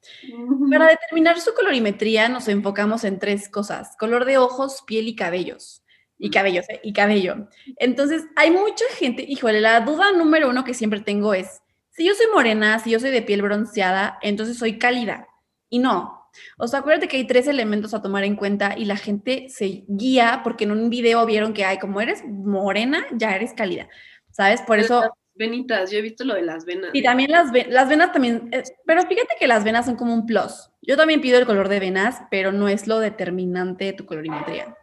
Para 0.69 0.87
determinar 0.87 1.39
su 1.39 1.53
colorimetría 1.53 2.29
nos 2.29 2.47
enfocamos 2.49 3.05
en 3.05 3.17
tres 3.17 3.49
cosas, 3.49 3.95
color 3.97 4.25
de 4.25 4.37
ojos, 4.37 4.83
piel 4.85 5.07
y 5.07 5.15
cabellos. 5.15 5.81
Y 6.17 6.29
cabellos, 6.29 6.67
¿eh? 6.69 6.81
Y 6.83 6.91
cabello. 6.91 7.47
Entonces, 7.77 8.25
hay 8.35 8.51
mucha 8.51 8.83
gente, 8.97 9.25
híjole, 9.25 9.61
la 9.61 9.79
duda 9.79 10.11
número 10.11 10.49
uno 10.49 10.65
que 10.65 10.73
siempre 10.73 10.99
tengo 10.99 11.33
es, 11.33 11.61
si 11.91 12.05
yo 12.05 12.13
soy 12.13 12.25
morena, 12.33 12.77
si 12.79 12.91
yo 12.91 12.99
soy 12.99 13.11
de 13.11 13.21
piel 13.21 13.41
bronceada, 13.41 14.19
entonces 14.21 14.57
soy 14.57 14.77
cálida. 14.77 15.29
Y 15.69 15.79
no. 15.79 16.29
O 16.57 16.67
sea, 16.67 16.79
acuérdate 16.79 17.07
que 17.07 17.15
hay 17.15 17.25
tres 17.25 17.47
elementos 17.47 17.93
a 17.93 18.01
tomar 18.01 18.25
en 18.25 18.35
cuenta 18.35 18.77
y 18.77 18.83
la 18.83 18.97
gente 18.97 19.47
se 19.47 19.85
guía 19.87 20.41
porque 20.43 20.65
en 20.65 20.71
un 20.71 20.89
video 20.89 21.25
vieron 21.25 21.53
que, 21.53 21.63
hay 21.63 21.79
como 21.79 22.01
eres 22.01 22.25
morena, 22.25 23.05
ya 23.13 23.33
eres 23.33 23.53
cálida. 23.53 23.87
¿Sabes? 24.31 24.61
Por 24.61 24.79
eso 24.79 25.09
venitas, 25.39 25.89
yo 25.89 25.97
he 25.97 26.01
visto 26.01 26.23
lo 26.25 26.35
de 26.35 26.43
las 26.43 26.65
venas. 26.65 26.91
Y 26.93 27.01
también 27.01 27.31
las, 27.31 27.51
las 27.69 27.89
venas 27.89 28.11
también, 28.11 28.49
eh, 28.51 28.61
pero 28.85 29.01
fíjate 29.07 29.35
que 29.39 29.47
las 29.47 29.63
venas 29.63 29.85
son 29.85 29.95
como 29.95 30.13
un 30.13 30.27
plus. 30.27 30.69
Yo 30.81 30.97
también 30.97 31.21
pido 31.21 31.39
el 31.39 31.45
color 31.47 31.69
de 31.69 31.79
venas, 31.79 32.21
pero 32.29 32.51
no 32.51 32.67
es 32.67 32.85
lo 32.85 32.99
determinante 32.99 33.85
de 33.85 33.93
tu 33.93 34.05
colorimetría. 34.05 34.75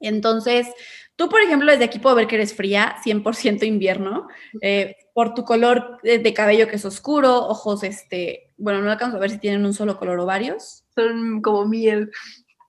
Entonces, 0.00 0.66
tú, 1.14 1.28
por 1.28 1.42
ejemplo, 1.42 1.70
desde 1.70 1.84
aquí 1.84 1.98
puedo 1.98 2.16
ver 2.16 2.26
que 2.26 2.36
eres 2.36 2.54
fría, 2.54 2.96
100% 3.04 3.64
invierno, 3.64 4.28
eh, 4.62 4.96
por 5.12 5.34
tu 5.34 5.44
color 5.44 6.00
de, 6.02 6.34
cabello 6.34 6.68
que 6.68 6.76
es 6.76 6.84
oscuro, 6.84 7.46
ojos, 7.46 7.82
este, 7.82 8.54
bueno, 8.56 8.80
no 8.80 8.90
alcanzo 8.90 9.18
a 9.18 9.20
ver 9.20 9.30
si 9.30 9.38
tienen 9.38 9.66
un 9.66 9.74
solo 9.74 9.98
color 9.98 10.18
o 10.20 10.26
varios. 10.26 10.84
Son 10.94 11.42
como 11.42 11.66
miel. 11.66 12.10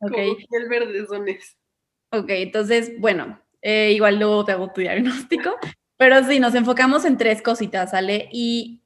Ok. 0.01 0.11
Como 0.11 0.35
miel 0.51 0.69
verde 0.69 1.05
son 1.07 1.25
Ok, 2.11 2.29
entonces, 2.29 2.91
bueno, 2.99 3.39
eh, 3.61 3.91
igual 3.93 4.17
luego 4.17 4.43
te 4.43 4.51
hago 4.51 4.71
tu 4.73 4.81
diagnóstico, 4.81 5.55
pero 5.99 6.23
sí, 6.23 6.39
nos 6.39 6.55
enfocamos 6.55 7.03
en 7.03 7.17
tres 7.17 7.41
cositas, 7.41 7.91
¿sale? 7.91 8.29
Y 8.31 8.81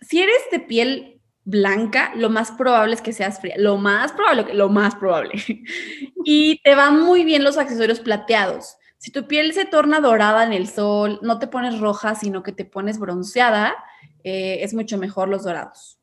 si 0.00 0.22
eres 0.22 0.40
de 0.50 0.60
piel 0.60 1.20
blanca, 1.44 2.14
lo 2.16 2.30
más 2.30 2.52
probable 2.52 2.94
es 2.94 3.02
que 3.02 3.12
seas 3.12 3.38
fría. 3.38 3.54
Lo 3.58 3.76
más 3.76 4.12
probable, 4.12 4.54
lo 4.54 4.70
más 4.70 4.94
probable. 4.94 5.34
y 6.24 6.62
te 6.62 6.74
van 6.74 7.02
muy 7.02 7.22
bien 7.22 7.44
los 7.44 7.58
accesorios 7.58 8.00
plateados. 8.00 8.78
Si 8.96 9.12
tu 9.12 9.28
piel 9.28 9.52
se 9.52 9.66
torna 9.66 10.00
dorada 10.00 10.42
en 10.42 10.54
el 10.54 10.66
sol, 10.66 11.18
no 11.20 11.38
te 11.38 11.48
pones 11.48 11.78
roja, 11.80 12.14
sino 12.14 12.42
que 12.42 12.52
te 12.52 12.64
pones 12.64 12.98
bronceada, 12.98 13.74
eh, 14.22 14.60
es 14.62 14.72
mucho 14.72 14.96
mejor 14.96 15.28
los 15.28 15.44
dorados. 15.44 16.00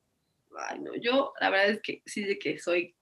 Ay, 0.70 0.78
no, 0.78 0.92
yo 0.96 1.34
la 1.42 1.50
verdad 1.50 1.72
es 1.72 1.82
que 1.82 2.04
sí 2.06 2.24
de 2.24 2.38
que 2.38 2.60
soy 2.60 2.96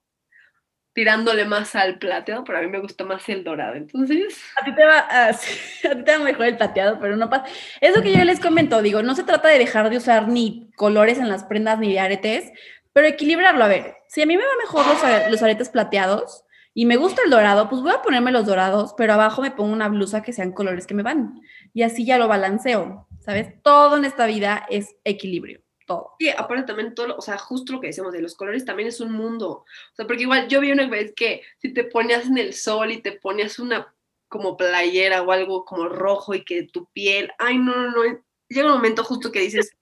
tirándole 1.00 1.46
más 1.46 1.75
al 1.75 1.98
plateado, 1.98 2.44
pero 2.44 2.58
a 2.58 2.62
mí 2.62 2.68
me 2.68 2.82
gusta 2.82 3.06
más 3.06 3.29
el 3.29 3.46
dorado. 3.46 3.75
Entonces. 3.75 4.38
A 4.62 4.65
ti 4.65 4.75
te 4.75 4.84
va, 4.84 5.08
a, 5.10 5.32
ti 5.32 6.03
te 6.03 6.18
va 6.18 6.24
mejor 6.25 6.48
el 6.48 6.58
plateado, 6.58 7.00
pero 7.00 7.15
no 7.15 7.29
pasa. 7.29 7.46
Eso 7.79 8.01
que 8.01 8.12
yo 8.12 8.22
les 8.25 8.41
comento, 8.41 8.82
digo, 8.82 9.01
no 9.01 9.15
se 9.15 9.24
trata 9.24 9.48
de 9.48 9.60
dejar 9.60 9.89
de 9.89 9.96
usar 9.96 10.27
ni 10.27 10.70
colores 10.75 11.18
en 11.18 11.29
las 11.29 11.46
prendas 11.46 11.79
ni 11.79 11.94
de 11.94 12.01
aretes, 12.01 12.51
pero 12.91 13.08
equilibrarlo. 13.08 13.63
A 13.63 13.70
ver, 13.70 13.96
si 14.10 14.22
a 14.22 14.25
mí 14.25 14.36
me 14.36 14.44
va 14.44 14.50
mejor 14.62 14.86
los, 14.88 15.32
los 15.32 15.41
aretes 15.41 15.70
plateados 15.70 16.44
y 16.74 16.86
me 16.86 16.98
gusta 16.98 17.22
el 17.24 17.32
dorado, 17.32 17.70
pues 17.70 17.82
voy 17.82 17.94
a 17.94 18.01
ponerme 18.01 18.34
los 18.34 18.46
dorados, 18.46 18.94
pero 18.98 19.13
abajo 19.13 19.41
me 19.41 19.51
pongo 19.51 19.72
una 19.72 19.88
blusa 19.88 20.22
que 20.22 20.34
sean 20.34 20.51
colores 20.51 20.86
que 20.86 20.96
me 20.96 21.03
van. 21.03 21.39
Y 21.74 21.84
así 21.84 22.03
ya 22.06 22.18
lo 22.18 22.27
balanceo, 22.27 23.08
¿sabes? 23.22 23.53
Todo 23.63 23.96
en 23.96 24.03
esta 24.03 24.25
vida 24.25 24.65
es 24.70 24.98
equilibrio 25.06 25.62
todo. 25.89 26.15
Sí, 26.19 26.29
aparte 26.29 26.63
también 26.63 26.93
todo, 26.96 27.15
o 27.17 27.22
sea, 27.22 27.38
justo 27.38 27.74
lo 27.74 27.81
que 27.81 27.88
decíamos 27.88 28.13
de 28.13 28.22
los 28.22 28.36
colores 28.36 28.63
también 28.65 28.89
es 28.89 29.01
un 29.01 29.12
mundo. 29.12 29.50
O 29.50 29.96
sea, 29.96 30.05
porque 30.05 30.24
igual 30.24 30.48
yo 30.48 30.62
vi 30.62 30.72
una 30.72 30.88
vez 30.88 31.13
que 31.15 31.41
si 31.58 31.74
te 31.74 31.84
ponías 31.84 32.27
en 32.27 32.38
el 32.38 32.53
sol 32.53 32.91
y 32.91 33.01
te 33.01 33.13
ponías 33.13 33.60
una 33.60 33.93
como 34.27 34.55
playera 34.55 35.24
o 35.24 35.31
algo 35.31 35.65
como 35.65 35.89
rojo 35.89 36.36
y 36.36 36.46
que 36.46 36.63
tu 36.63 36.86
piel, 36.93 37.31
ay, 37.39 37.58
no, 37.58 37.75
no, 37.75 37.91
no, 37.91 38.24
llega 38.48 38.67
un 38.67 38.74
momento 38.75 39.03
justo 39.03 39.31
que 39.31 39.41
dices, 39.41 39.75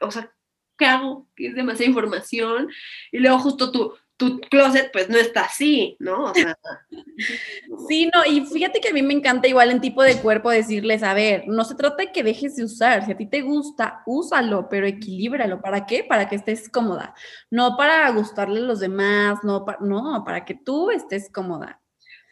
o 0.00 0.10
sea, 0.10 0.32
¿qué 0.76 0.84
hago? 0.86 1.28
Que 1.34 1.48
es 1.48 1.54
demasiada 1.54 1.88
información. 1.88 2.70
Y 3.10 3.18
luego 3.18 3.38
justo 3.38 3.72
tu, 3.72 3.94
tu 4.22 4.40
closet 4.48 4.90
pues 4.92 5.08
no 5.08 5.16
está 5.18 5.42
así, 5.44 5.96
¿no? 5.98 6.24
O 6.24 6.34
sea, 6.34 6.56
Sí, 7.88 8.08
no, 8.14 8.24
y 8.24 8.44
fíjate 8.46 8.80
que 8.80 8.88
a 8.88 8.92
mí 8.92 9.02
me 9.02 9.14
encanta 9.14 9.48
igual 9.48 9.70
en 9.70 9.80
tipo 9.80 10.02
de 10.02 10.16
cuerpo 10.16 10.50
decirles, 10.50 11.02
a 11.02 11.14
ver, 11.14 11.44
no 11.46 11.64
se 11.64 11.74
trata 11.74 11.96
de 11.96 12.12
que 12.12 12.22
dejes 12.22 12.56
de 12.56 12.64
usar, 12.64 13.04
si 13.04 13.12
a 13.12 13.16
ti 13.16 13.26
te 13.26 13.40
gusta, 13.42 14.02
úsalo, 14.06 14.68
pero 14.68 14.86
equilíbralo. 14.86 15.60
¿Para 15.60 15.86
qué? 15.86 16.04
Para 16.04 16.28
que 16.28 16.36
estés 16.36 16.68
cómoda, 16.68 17.14
no 17.50 17.76
para 17.76 18.08
gustarle 18.10 18.60
a 18.60 18.64
los 18.64 18.80
demás, 18.80 19.38
no, 19.42 19.64
pa- 19.64 19.78
no, 19.80 20.22
para 20.24 20.44
que 20.44 20.54
tú 20.54 20.90
estés 20.90 21.30
cómoda. 21.30 21.80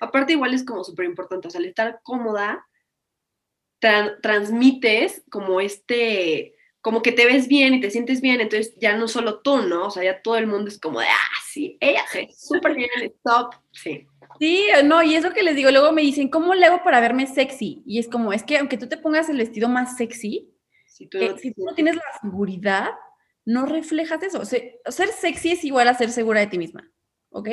aparte 0.01 0.33
igual 0.33 0.55
es 0.55 0.65
como 0.65 0.83
súper 0.85 1.05
importante, 1.07 1.49
o 1.49 1.51
sea, 1.51 1.59
al 1.61 1.67
estar 1.67 2.01
cómoda, 2.03 2.67
tran- 3.81 4.21
transmites 4.23 5.23
como 5.31 5.61
este, 5.61 6.55
como 6.81 7.03
que 7.03 7.13
te 7.13 7.27
ves 7.27 7.47
bien 7.49 7.75
y 7.75 7.81
te 7.81 7.91
sientes 7.91 8.21
bien, 8.21 8.41
entonces 8.41 8.75
ya 8.81 8.97
no 8.97 9.07
solo 9.09 9.41
tú, 9.41 9.59
¿no? 9.63 9.87
O 9.87 9.91
sea, 9.91 10.03
ya 10.05 10.23
todo 10.23 10.37
el 10.37 10.47
mundo 10.47 10.69
es 10.69 10.79
como 10.79 11.01
de, 11.01 11.07
ah, 11.07 11.39
sí, 11.53 11.77
ella 11.81 12.03
se 12.11 12.29
súper 12.35 12.75
bien, 12.75 12.89
stop, 13.19 13.55
sí. 13.73 14.07
Sí, 14.39 14.67
no, 14.85 15.03
y 15.03 15.15
eso 15.17 15.33
que 15.35 15.43
les 15.43 15.55
digo, 15.57 15.71
luego 15.71 15.93
me 15.93 16.01
dicen, 16.03 16.29
¿cómo 16.31 16.55
le 16.55 16.65
hago 16.65 16.83
para 16.83 17.01
verme 17.01 17.27
sexy? 17.27 17.83
Y 17.85 17.99
es 17.99 18.09
como, 18.09 18.33
es 18.33 18.43
que 18.43 18.57
aunque 18.59 18.79
tú 18.79 18.89
te 18.89 18.97
pongas 18.97 19.29
el 19.29 19.37
vestido 19.37 19.69
más 19.69 19.97
sexy, 19.99 20.51
Si 20.87 21.07
tú 21.07 21.19
eh, 21.19 21.31
no- 21.31 21.37
si 21.39 21.53
tú 21.53 21.65
no 21.65 21.75
tienes 21.75 21.97
la 21.97 22.03
seguridad, 22.23 22.91
no 23.45 23.67
reflejas 23.67 24.23
eso. 24.23 24.41
O 24.41 24.45
sea, 24.45 24.61
ser 24.89 25.09
sexy 25.09 25.53
es 25.53 25.65
igual 25.65 25.89
a 25.89 25.95
ser 25.95 26.11
segura 26.11 26.41
de 26.41 26.47
ti 26.47 26.57
misma, 26.59 26.91
¿ok? 27.31 27.49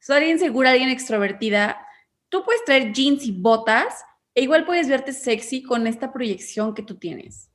Ser 0.00 0.16
alguien 0.16 0.38
segura, 0.38 0.70
alguien 0.72 0.90
extrovertida, 0.90 1.86
tú 2.28 2.42
puedes 2.44 2.64
traer 2.64 2.92
jeans 2.92 3.24
y 3.24 3.32
botas 3.32 4.04
e 4.34 4.42
igual 4.42 4.64
puedes 4.66 4.88
verte 4.88 5.12
sexy 5.12 5.62
con 5.62 5.86
esta 5.86 6.12
proyección 6.12 6.74
que 6.74 6.82
tú 6.82 6.98
tienes. 6.98 7.50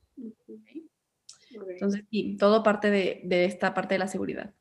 Entonces, 1.68 2.04
sí, 2.10 2.36
todo 2.38 2.62
parte 2.62 2.90
de, 2.90 3.20
de 3.24 3.44
esta 3.44 3.74
parte 3.74 3.94
de 3.94 3.98
la 3.98 4.08
seguridad. 4.08 4.54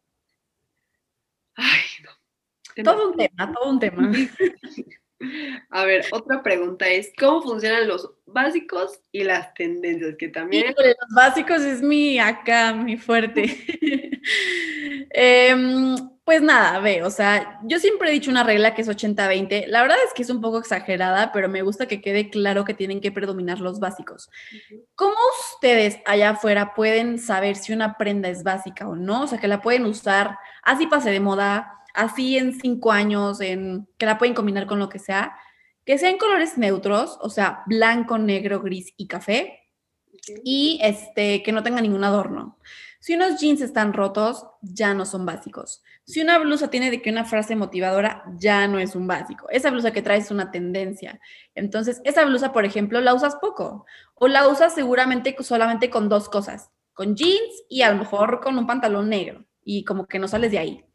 Ay, 1.56 1.82
no. 2.04 2.84
Todo 2.84 3.10
un 3.10 3.18
tema, 3.18 3.52
todo 3.54 3.70
un 3.70 3.80
tema. 3.80 4.12
A 5.70 5.86
ver, 5.86 6.06
otra 6.12 6.42
pregunta 6.42 6.88
es, 6.90 7.14
¿cómo 7.18 7.42
funcionan 7.44 7.88
los 7.88 8.12
básicos 8.34 9.00
y 9.12 9.24
las 9.24 9.54
tendencias? 9.54 10.16
Que 10.18 10.30
también... 10.30 10.70
Híjole, 10.70 10.96
los 11.00 11.16
básicos 11.16 11.62
es 11.62 11.82
mi 11.82 12.20
acá, 12.20 12.74
mi 12.74 12.98
fuerte. 12.98 13.58
Em, 15.14 15.96
pues 16.24 16.42
nada, 16.42 16.80
ve, 16.80 17.04
o 17.04 17.10
sea, 17.10 17.60
yo 17.64 17.80
siempre 17.80 18.10
he 18.10 18.14
dicho 18.14 18.32
una 18.32 18.44
regla 18.44 18.74
que 18.74 18.84
es 18.84 18.88
80-20. 18.88 19.66
La 19.68 19.82
verdad 19.82 19.98
es 20.06 20.14
que 20.14 20.22
es 20.22 20.30
un 20.30 20.40
poco 20.40 20.60
exagerada, 20.60 21.32
pero 21.32 21.50
me 21.50 21.62
gusta 21.64 21.88
que 21.88 22.02
quede 22.02 22.30
claro 22.30 22.64
que 22.64 22.74
tienen 22.74 23.02
que 23.02 23.12
predominar 23.12 23.60
los 23.60 23.80
básicos. 23.80 24.30
¿Cómo 24.96 25.16
ustedes 25.54 26.00
allá 26.06 26.30
afuera 26.30 26.74
pueden 26.74 27.20
saber 27.20 27.56
si 27.56 27.74
una 27.74 27.98
prenda 27.98 28.30
es 28.30 28.44
básica 28.44 28.88
o 28.88 28.96
no? 28.96 29.24
O 29.24 29.28
sea, 29.28 29.40
que 29.40 29.48
la 29.48 29.62
pueden 29.62 29.86
usar, 29.86 30.38
así 30.64 30.88
pase 30.88 31.10
de 31.10 31.20
moda, 31.20 31.74
así 31.94 32.38
en 32.38 32.54
cinco 32.54 32.92
años, 32.92 33.42
en, 33.42 33.88
que 33.98 34.06
la 34.06 34.18
pueden 34.18 34.36
combinar 34.36 34.68
con 34.68 34.80
lo 34.80 34.90
que 34.90 35.00
sea, 35.00 35.36
que 35.92 35.98
sean 35.98 36.18
colores 36.18 36.58
neutros, 36.58 37.18
o 37.20 37.30
sea, 37.30 37.64
blanco, 37.66 38.18
negro, 38.18 38.62
gris 38.62 38.94
y 38.96 39.08
café, 39.08 39.60
y 40.42 40.80
este, 40.82 41.44
que 41.44 41.52
no 41.52 41.64
tenga 41.64 41.82
ningún 41.82 42.06
adorno. 42.06 42.58
Si 43.02 43.14
unos 43.14 43.42
jeans 43.42 43.60
están 43.60 43.92
rotos, 43.92 44.48
ya 44.62 44.94
no 44.94 45.06
son 45.06 45.26
básicos. 45.26 45.84
Si 46.06 46.22
una 46.22 46.38
blusa 46.38 46.70
tiene 46.70 46.92
de 46.92 47.02
que 47.02 47.10
una 47.10 47.26
frase 47.26 47.58
motivadora, 47.58 48.24
ya 48.38 48.70
no 48.70 48.80
es 48.80 48.96
un 48.96 49.06
básico. 49.06 49.50
Esa 49.50 49.70
blusa 49.70 49.92
que 49.92 50.02
traes 50.02 50.24
es 50.28 50.32
una 50.32 50.50
tendencia. 50.50 51.20
Entonces, 51.56 52.00
esa 52.06 52.24
blusa, 52.24 52.54
por 52.54 52.64
ejemplo, 52.64 53.02
la 53.02 53.14
usas 53.14 53.36
poco 53.36 53.86
o 54.16 54.30
la 54.30 54.48
usas 54.48 54.74
seguramente 54.74 55.36
solamente 55.42 55.90
con 55.90 56.08
dos 56.08 56.30
cosas, 56.30 56.72
con 56.94 57.18
jeans 57.18 57.66
y 57.68 57.82
a 57.82 57.92
lo 57.92 57.98
mejor 57.98 58.40
con 58.40 58.58
un 58.58 58.66
pantalón 58.66 59.10
negro 59.10 59.46
y 59.62 59.84
como 59.84 60.08
que 60.08 60.20
no 60.20 60.30
sales 60.30 60.52
de 60.52 60.60
ahí. 60.60 60.86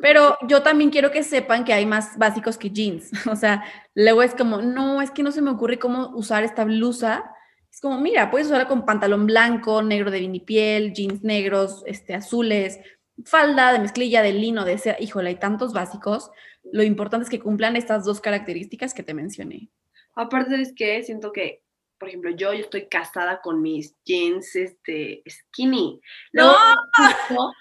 Pero 0.00 0.38
yo 0.46 0.62
también 0.62 0.90
quiero 0.90 1.10
que 1.10 1.22
sepan 1.22 1.64
que 1.64 1.72
hay 1.72 1.86
más 1.86 2.16
básicos 2.18 2.58
que 2.58 2.70
jeans. 2.70 3.10
O 3.30 3.36
sea, 3.36 3.64
luego 3.94 4.22
es 4.22 4.34
como, 4.34 4.62
no, 4.62 5.02
es 5.02 5.10
que 5.10 5.22
no 5.22 5.32
se 5.32 5.42
me 5.42 5.50
ocurre 5.50 5.78
cómo 5.78 6.08
usar 6.16 6.44
esta 6.44 6.64
blusa. 6.64 7.30
Es 7.70 7.80
como, 7.80 8.00
mira, 8.00 8.30
puedes 8.30 8.46
usarla 8.46 8.68
con 8.68 8.86
pantalón 8.86 9.26
blanco, 9.26 9.82
negro 9.82 10.10
de 10.10 10.20
vinipiel, 10.20 10.92
jeans 10.92 11.22
negros, 11.22 11.82
este, 11.86 12.14
azules, 12.14 12.80
falda 13.24 13.72
de 13.72 13.78
mezclilla, 13.78 14.22
de 14.22 14.32
lino, 14.32 14.64
de 14.64 14.78
seda. 14.78 14.96
Híjole, 14.98 15.30
hay 15.30 15.36
tantos 15.36 15.72
básicos. 15.72 16.30
Lo 16.72 16.82
importante 16.82 17.24
es 17.24 17.30
que 17.30 17.40
cumplan 17.40 17.76
estas 17.76 18.04
dos 18.04 18.20
características 18.20 18.94
que 18.94 19.02
te 19.02 19.14
mencioné. 19.14 19.70
Aparte 20.14 20.60
es 20.60 20.72
que 20.74 21.02
siento 21.04 21.32
que, 21.32 21.62
por 21.98 22.08
ejemplo, 22.08 22.30
yo, 22.30 22.52
yo 22.52 22.60
estoy 22.60 22.86
casada 22.88 23.40
con 23.40 23.60
mis 23.60 23.96
jeans 24.04 24.54
este, 24.56 25.22
skinny. 25.28 26.00
¡No! 26.32 26.54
justo- 26.96 27.52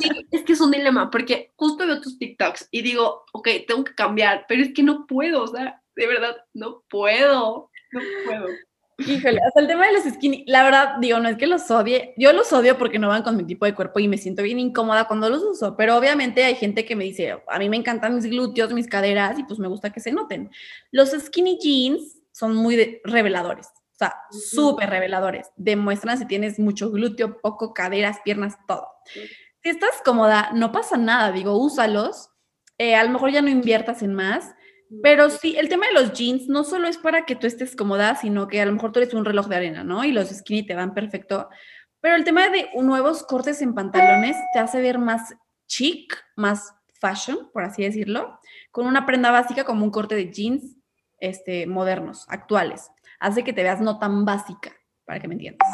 sí, 0.00 0.10
es 0.30 0.42
que 0.42 0.52
es 0.52 0.60
un 0.60 0.70
dilema, 0.70 1.10
porque 1.10 1.52
justo 1.56 1.86
veo 1.86 2.00
tus 2.00 2.18
TikToks 2.18 2.68
y 2.70 2.82
digo, 2.82 3.24
ok, 3.32 3.48
tengo 3.66 3.84
que 3.84 3.94
cambiar, 3.94 4.44
pero 4.48 4.62
es 4.62 4.72
que 4.72 4.82
no 4.82 5.06
puedo, 5.06 5.42
o 5.42 5.46
sea, 5.48 5.82
de 5.96 6.06
verdad, 6.06 6.36
no 6.54 6.82
puedo, 6.88 7.70
no 7.92 8.00
puedo. 8.24 8.46
Híjole, 9.06 9.40
hasta 9.46 9.60
el 9.62 9.66
tema 9.66 9.86
de 9.86 9.94
los 9.94 10.04
skinny, 10.04 10.44
la 10.46 10.62
verdad, 10.62 10.96
digo, 11.00 11.18
no 11.20 11.30
es 11.30 11.38
que 11.38 11.46
los 11.46 11.70
odie, 11.70 12.12
yo 12.18 12.34
los 12.34 12.52
odio 12.52 12.76
porque 12.76 12.98
no 12.98 13.08
van 13.08 13.22
con 13.22 13.34
mi 13.34 13.44
tipo 13.46 13.64
de 13.64 13.74
cuerpo 13.74 13.98
y 13.98 14.08
me 14.08 14.18
siento 14.18 14.42
bien 14.42 14.58
incómoda 14.58 15.08
cuando 15.08 15.30
los 15.30 15.42
uso, 15.42 15.74
pero 15.74 15.96
obviamente 15.96 16.44
hay 16.44 16.54
gente 16.54 16.84
que 16.84 16.94
me 16.96 17.04
dice, 17.04 17.42
a 17.48 17.58
mí 17.58 17.70
me 17.70 17.78
encantan 17.78 18.14
mis 18.14 18.26
glúteos, 18.26 18.74
mis 18.74 18.86
caderas 18.86 19.38
y 19.38 19.44
pues 19.44 19.58
me 19.58 19.68
gusta 19.68 19.90
que 19.90 20.00
se 20.00 20.12
noten. 20.12 20.50
Los 20.90 21.12
skinny 21.12 21.58
jeans 21.58 22.18
son 22.32 22.54
muy 22.54 23.00
reveladores, 23.04 23.68
sea, 24.04 24.16
súper 24.30 24.90
reveladores, 24.90 25.50
demuestran 25.56 26.18
si 26.18 26.26
tienes 26.26 26.58
mucho 26.58 26.90
glúteo, 26.90 27.40
poco 27.40 27.72
caderas, 27.74 28.18
piernas, 28.24 28.56
todo. 28.66 28.86
Si 29.62 29.68
estás 29.68 30.00
cómoda, 30.04 30.50
no 30.54 30.72
pasa 30.72 30.96
nada, 30.96 31.32
digo, 31.32 31.56
úsalos, 31.56 32.30
eh, 32.78 32.96
a 32.96 33.04
lo 33.04 33.10
mejor 33.10 33.30
ya 33.30 33.42
no 33.42 33.48
inviertas 33.48 34.02
en 34.02 34.14
más, 34.14 34.54
pero 35.02 35.30
sí, 35.30 35.56
el 35.56 35.68
tema 35.68 35.86
de 35.86 35.92
los 35.92 36.12
jeans 36.12 36.48
no 36.48 36.64
solo 36.64 36.88
es 36.88 36.98
para 36.98 37.24
que 37.24 37.36
tú 37.36 37.46
estés 37.46 37.76
cómoda, 37.76 38.16
sino 38.16 38.48
que 38.48 38.60
a 38.60 38.66
lo 38.66 38.72
mejor 38.72 38.90
tú 38.90 38.98
eres 38.98 39.14
un 39.14 39.24
reloj 39.24 39.46
de 39.46 39.56
arena, 39.56 39.84
¿no? 39.84 40.04
Y 40.04 40.10
los 40.10 40.30
skinny 40.30 40.66
te 40.66 40.74
van 40.74 40.94
perfecto. 40.94 41.48
Pero 42.00 42.16
el 42.16 42.24
tema 42.24 42.48
de 42.48 42.70
nuevos 42.74 43.22
cortes 43.22 43.62
en 43.62 43.74
pantalones 43.74 44.36
te 44.52 44.58
hace 44.58 44.80
ver 44.80 44.98
más 44.98 45.34
chic, 45.68 46.16
más 46.34 46.74
fashion, 47.00 47.50
por 47.52 47.62
así 47.62 47.84
decirlo, 47.84 48.40
con 48.72 48.86
una 48.86 49.06
prenda 49.06 49.30
básica 49.30 49.64
como 49.64 49.84
un 49.84 49.90
corte 49.90 50.16
de 50.16 50.32
jeans 50.32 50.76
este, 51.20 51.66
modernos, 51.66 52.26
actuales. 52.28 52.90
Hace 53.20 53.44
que 53.44 53.52
te 53.52 53.62
veas 53.62 53.80
no 53.80 53.98
tan 53.98 54.24
básica, 54.24 54.74
para 55.04 55.20
que 55.20 55.28
me 55.28 55.34
entiendas. 55.34 55.68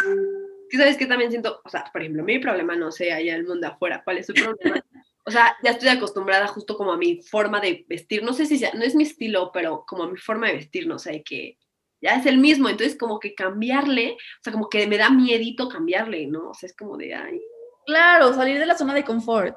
Que 0.69 0.77
sabes 0.77 0.97
que 0.97 1.07
también 1.07 1.31
siento, 1.31 1.61
o 1.65 1.69
sea, 1.69 1.85
por 1.93 2.03
ejemplo, 2.03 2.25
mi 2.25 2.39
problema, 2.41 2.75
no 2.77 2.91
sé, 2.91 3.13
allá 3.13 3.37
el 3.37 3.47
mundo 3.47 3.69
afuera, 3.69 4.03
¿cuál 4.05 4.19
es 4.19 4.27
su 4.27 4.35
problema? 4.35 4.85
O 5.25 5.31
sea, 5.31 5.57
ya 5.63 5.71
estoy 5.73 5.89
acostumbrada 5.89 6.47
justo 6.49 6.77
como 6.77 6.93
a 6.93 6.97
mi 6.97 7.23
forma 7.23 7.61
de 7.61 7.85
vestir, 7.89 8.23
no 8.23 8.33
sé 8.33 8.47
si 8.47 8.59
sea, 8.59 8.73
no 8.75 8.83
es 8.83 8.95
mi 8.95 9.05
estilo, 9.05 9.51
pero 9.53 9.85
como 9.87 10.05
a 10.05 10.11
mi 10.11 10.17
forma 10.17 10.49
de 10.49 10.55
vestir, 10.55 10.87
no 10.87 10.99
sé, 10.99 11.23
que 11.25 11.59
ya 12.01 12.17
es 12.17 12.27
el 12.27 12.39
mismo, 12.39 12.69
entonces 12.69 12.97
como 12.99 13.19
que 13.19 13.35
cambiarle, 13.35 14.13
o 14.13 14.43
sea, 14.43 14.53
como 14.53 14.69
que 14.69 14.87
me 14.87 14.99
da 14.99 15.11
miedito 15.11 15.69
cambiarle, 15.69 16.27
¿no? 16.27 16.51
O 16.51 16.55
sea, 16.55 16.69
es 16.69 16.77
como 16.77 16.97
de, 16.97 17.15
ay, 17.15 17.41
Claro, 17.87 18.33
salir 18.35 18.59
de 18.59 18.67
la 18.67 18.77
zona 18.77 18.95
de 18.95 19.05
confort. 19.05 19.57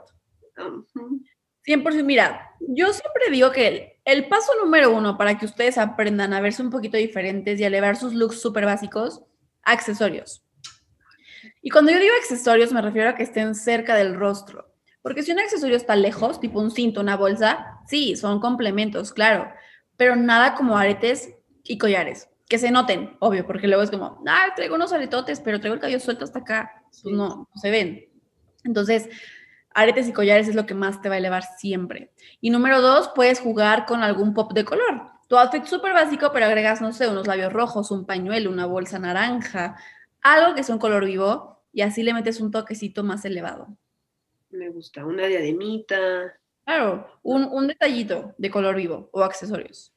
ujú, 0.58 1.22
100%, 1.66 2.04
mira, 2.04 2.52
yo 2.60 2.94
siempre 2.94 3.30
digo 3.32 3.52
que 3.52 3.99
el, 4.12 4.28
paso 4.28 4.52
número 4.64 4.92
uno 4.92 5.18
para 5.18 5.38
que 5.38 5.46
ustedes 5.46 5.78
aprendan 5.78 6.34
a 6.34 6.42
verse 6.42 6.62
un 6.62 6.70
poquito 6.70 6.98
diferentes 6.98 7.60
y 7.60 7.64
a 7.64 7.68
elevar 7.68 7.96
sus 7.96 8.14
looks 8.14 8.42
súper 8.42 8.66
básicos, 8.66 9.24
accesorios. 9.64 10.44
Y 11.62 11.70
cuando 11.70 11.92
yo 11.92 12.00
digo 12.00 12.14
accesorios 12.20 12.72
me 12.72 12.82
refiero 12.82 13.10
a 13.10 13.16
que 13.16 13.24
estén 13.24 13.56
cerca 13.56 13.96
del 13.96 14.16
rostro. 14.16 14.74
Porque 15.02 15.24
si 15.24 15.32
un 15.32 15.40
accesorio 15.40 15.78
está 15.78 15.96
lejos, 15.96 16.40
tipo 16.40 16.60
un 16.60 16.72
cinto, 16.72 17.02
una 17.02 17.16
bolsa, 17.16 17.80
sí, 17.88 18.16
son 18.16 18.40
complementos, 18.40 19.14
claro, 19.14 19.50
pero 19.96 20.16
nada 20.16 20.56
como 20.56 20.78
aretes 20.78 21.30
y 21.64 21.78
collares. 21.78 22.30
Que 22.50 22.58
se 22.58 22.72
noten, 22.72 23.16
obvio, 23.20 23.46
porque 23.46 23.68
luego 23.68 23.84
es 23.84 23.92
como, 23.92 24.24
ah, 24.28 24.48
traigo 24.56 24.76
unos 24.76 24.92
aretotes, 24.92 25.40
pero 25.40 25.60
traigo 25.60 25.76
el 25.76 25.80
cabello 25.80 26.00
suelto 26.00 26.26
hasta 26.26 26.40
acá. 26.40 26.84
Pues 26.90 27.14
no, 27.14 27.28
no 27.54 27.62
se 27.62 27.70
ven. 27.70 28.10
Entonces, 28.64 29.08
aretes 29.82 30.08
y 30.08 30.14
collares 30.14 30.48
es 30.48 30.56
lo 30.56 30.66
que 30.66 30.74
más 30.74 31.02
te 31.02 31.10
va 31.10 31.16
a 31.16 31.18
elevar 31.18 31.44
siempre. 31.58 32.12
Y 32.42 32.50
número 32.50 32.82
dos, 32.82 33.12
puedes 33.16 33.40
jugar 33.40 33.86
con 33.86 34.04
algún 34.04 34.34
pop 34.34 34.54
de 34.54 34.66
color. 34.66 35.12
Tu 35.28 35.38
outfit 35.38 35.66
súper 35.66 35.94
básico, 35.94 36.32
pero 36.34 36.46
agregas, 36.46 36.82
no 36.82 36.92
sé, 36.92 37.08
unos 37.08 37.28
labios 37.28 37.54
rojos, 37.54 37.92
un 37.92 38.06
pañuelo, 38.06 38.50
una 38.50 38.66
bolsa 38.66 39.00
naranja, 39.00 39.78
algo 40.22 40.56
que 40.56 40.64
sea 40.64 40.76
un 40.76 40.82
color 40.82 41.06
vivo 41.06 41.64
y 41.72 41.82
así 41.82 42.04
le 42.04 42.14
metes 42.14 42.42
un 42.42 42.52
toquecito 42.52 43.04
más 43.04 43.24
elevado. 43.26 43.78
me 44.50 44.70
gusta, 44.70 45.06
una 45.06 45.28
diademita. 45.28 46.34
Claro, 46.66 47.08
un, 47.24 47.44
un 47.46 47.68
detallito 47.68 48.34
de 48.38 48.50
color 48.50 48.76
vivo 48.76 49.10
o 49.12 49.24
accesorios. 49.24 49.94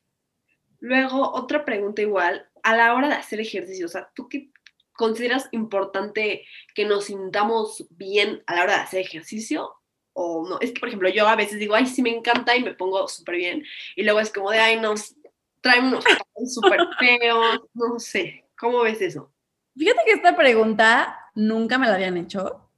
Luego, 0.80 1.32
otra 1.32 1.64
pregunta 1.64 2.02
igual, 2.02 2.46
a 2.62 2.76
la 2.76 2.94
hora 2.94 3.08
de 3.08 3.14
hacer 3.14 3.40
ejercicio, 3.40 3.86
o 3.86 3.88
sea, 3.88 4.10
¿tú 4.14 4.28
qué, 4.28 4.51
¿consideras 4.94 5.48
importante 5.52 6.46
que 6.74 6.84
nos 6.84 7.04
sintamos 7.04 7.86
bien 7.90 8.42
a 8.46 8.56
la 8.56 8.62
hora 8.64 8.74
de 8.76 8.82
hacer 8.82 9.00
ejercicio? 9.00 9.72
O 10.14 10.46
no, 10.48 10.60
es 10.60 10.72
que 10.72 10.80
por 10.80 10.88
ejemplo 10.88 11.08
yo 11.08 11.26
a 11.26 11.36
veces 11.36 11.58
digo, 11.58 11.74
ay, 11.74 11.86
sí 11.86 12.02
me 12.02 12.14
encanta 12.14 12.56
y 12.56 12.62
me 12.62 12.74
pongo 12.74 13.08
súper 13.08 13.36
bien. 13.36 13.64
Y 13.96 14.02
luego 14.02 14.20
es 14.20 14.30
como 14.30 14.50
de, 14.50 14.58
ay, 14.58 14.78
nos 14.78 15.14
traen 15.60 15.86
unos 15.86 16.04
súper 16.46 16.80
feos, 16.98 17.60
no 17.74 17.98
sé. 17.98 18.44
¿Cómo 18.58 18.82
ves 18.82 19.00
eso? 19.00 19.32
Fíjate 19.76 20.00
que 20.04 20.12
esta 20.12 20.36
pregunta 20.36 21.18
nunca 21.34 21.78
me 21.78 21.86
la 21.86 21.94
habían 21.94 22.16
hecho. 22.16 22.68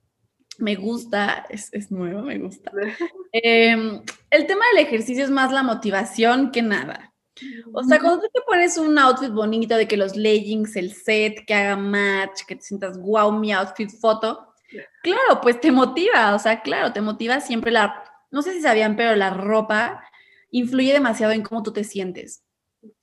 Me 0.58 0.76
gusta, 0.76 1.44
es, 1.48 1.72
es 1.72 1.90
nueva, 1.90 2.22
me 2.22 2.38
gusta. 2.38 2.70
Em, 3.32 4.00
el 4.30 4.46
tema 4.46 4.64
del 4.72 4.86
ejercicio 4.86 5.24
es 5.24 5.30
más 5.30 5.50
la 5.50 5.64
motivación 5.64 6.52
que 6.52 6.62
nada. 6.62 7.13
O 7.72 7.82
sea, 7.82 7.98
cuando 7.98 8.20
tú 8.20 8.28
te 8.32 8.40
pones 8.42 8.78
un 8.78 8.96
outfit 8.98 9.30
bonito 9.30 9.76
de 9.76 9.88
que 9.88 9.96
los 9.96 10.16
leggings, 10.16 10.76
el 10.76 10.92
set, 10.92 11.44
que 11.46 11.54
haga 11.54 11.76
match, 11.76 12.42
que 12.46 12.56
te 12.56 12.62
sientas 12.62 12.98
wow, 12.98 13.32
mi 13.32 13.52
outfit 13.52 13.90
foto, 13.90 14.54
claro, 15.02 15.40
pues 15.42 15.60
te 15.60 15.72
motiva, 15.72 16.34
o 16.34 16.38
sea, 16.38 16.62
claro, 16.62 16.92
te 16.92 17.00
motiva 17.00 17.40
siempre 17.40 17.70
la, 17.72 18.04
no 18.30 18.42
sé 18.42 18.52
si 18.52 18.60
sabían, 18.60 18.96
pero 18.96 19.16
la 19.16 19.30
ropa 19.30 20.02
influye 20.50 20.92
demasiado 20.92 21.32
en 21.32 21.42
cómo 21.42 21.62
tú 21.62 21.72
te 21.72 21.84
sientes. 21.84 22.44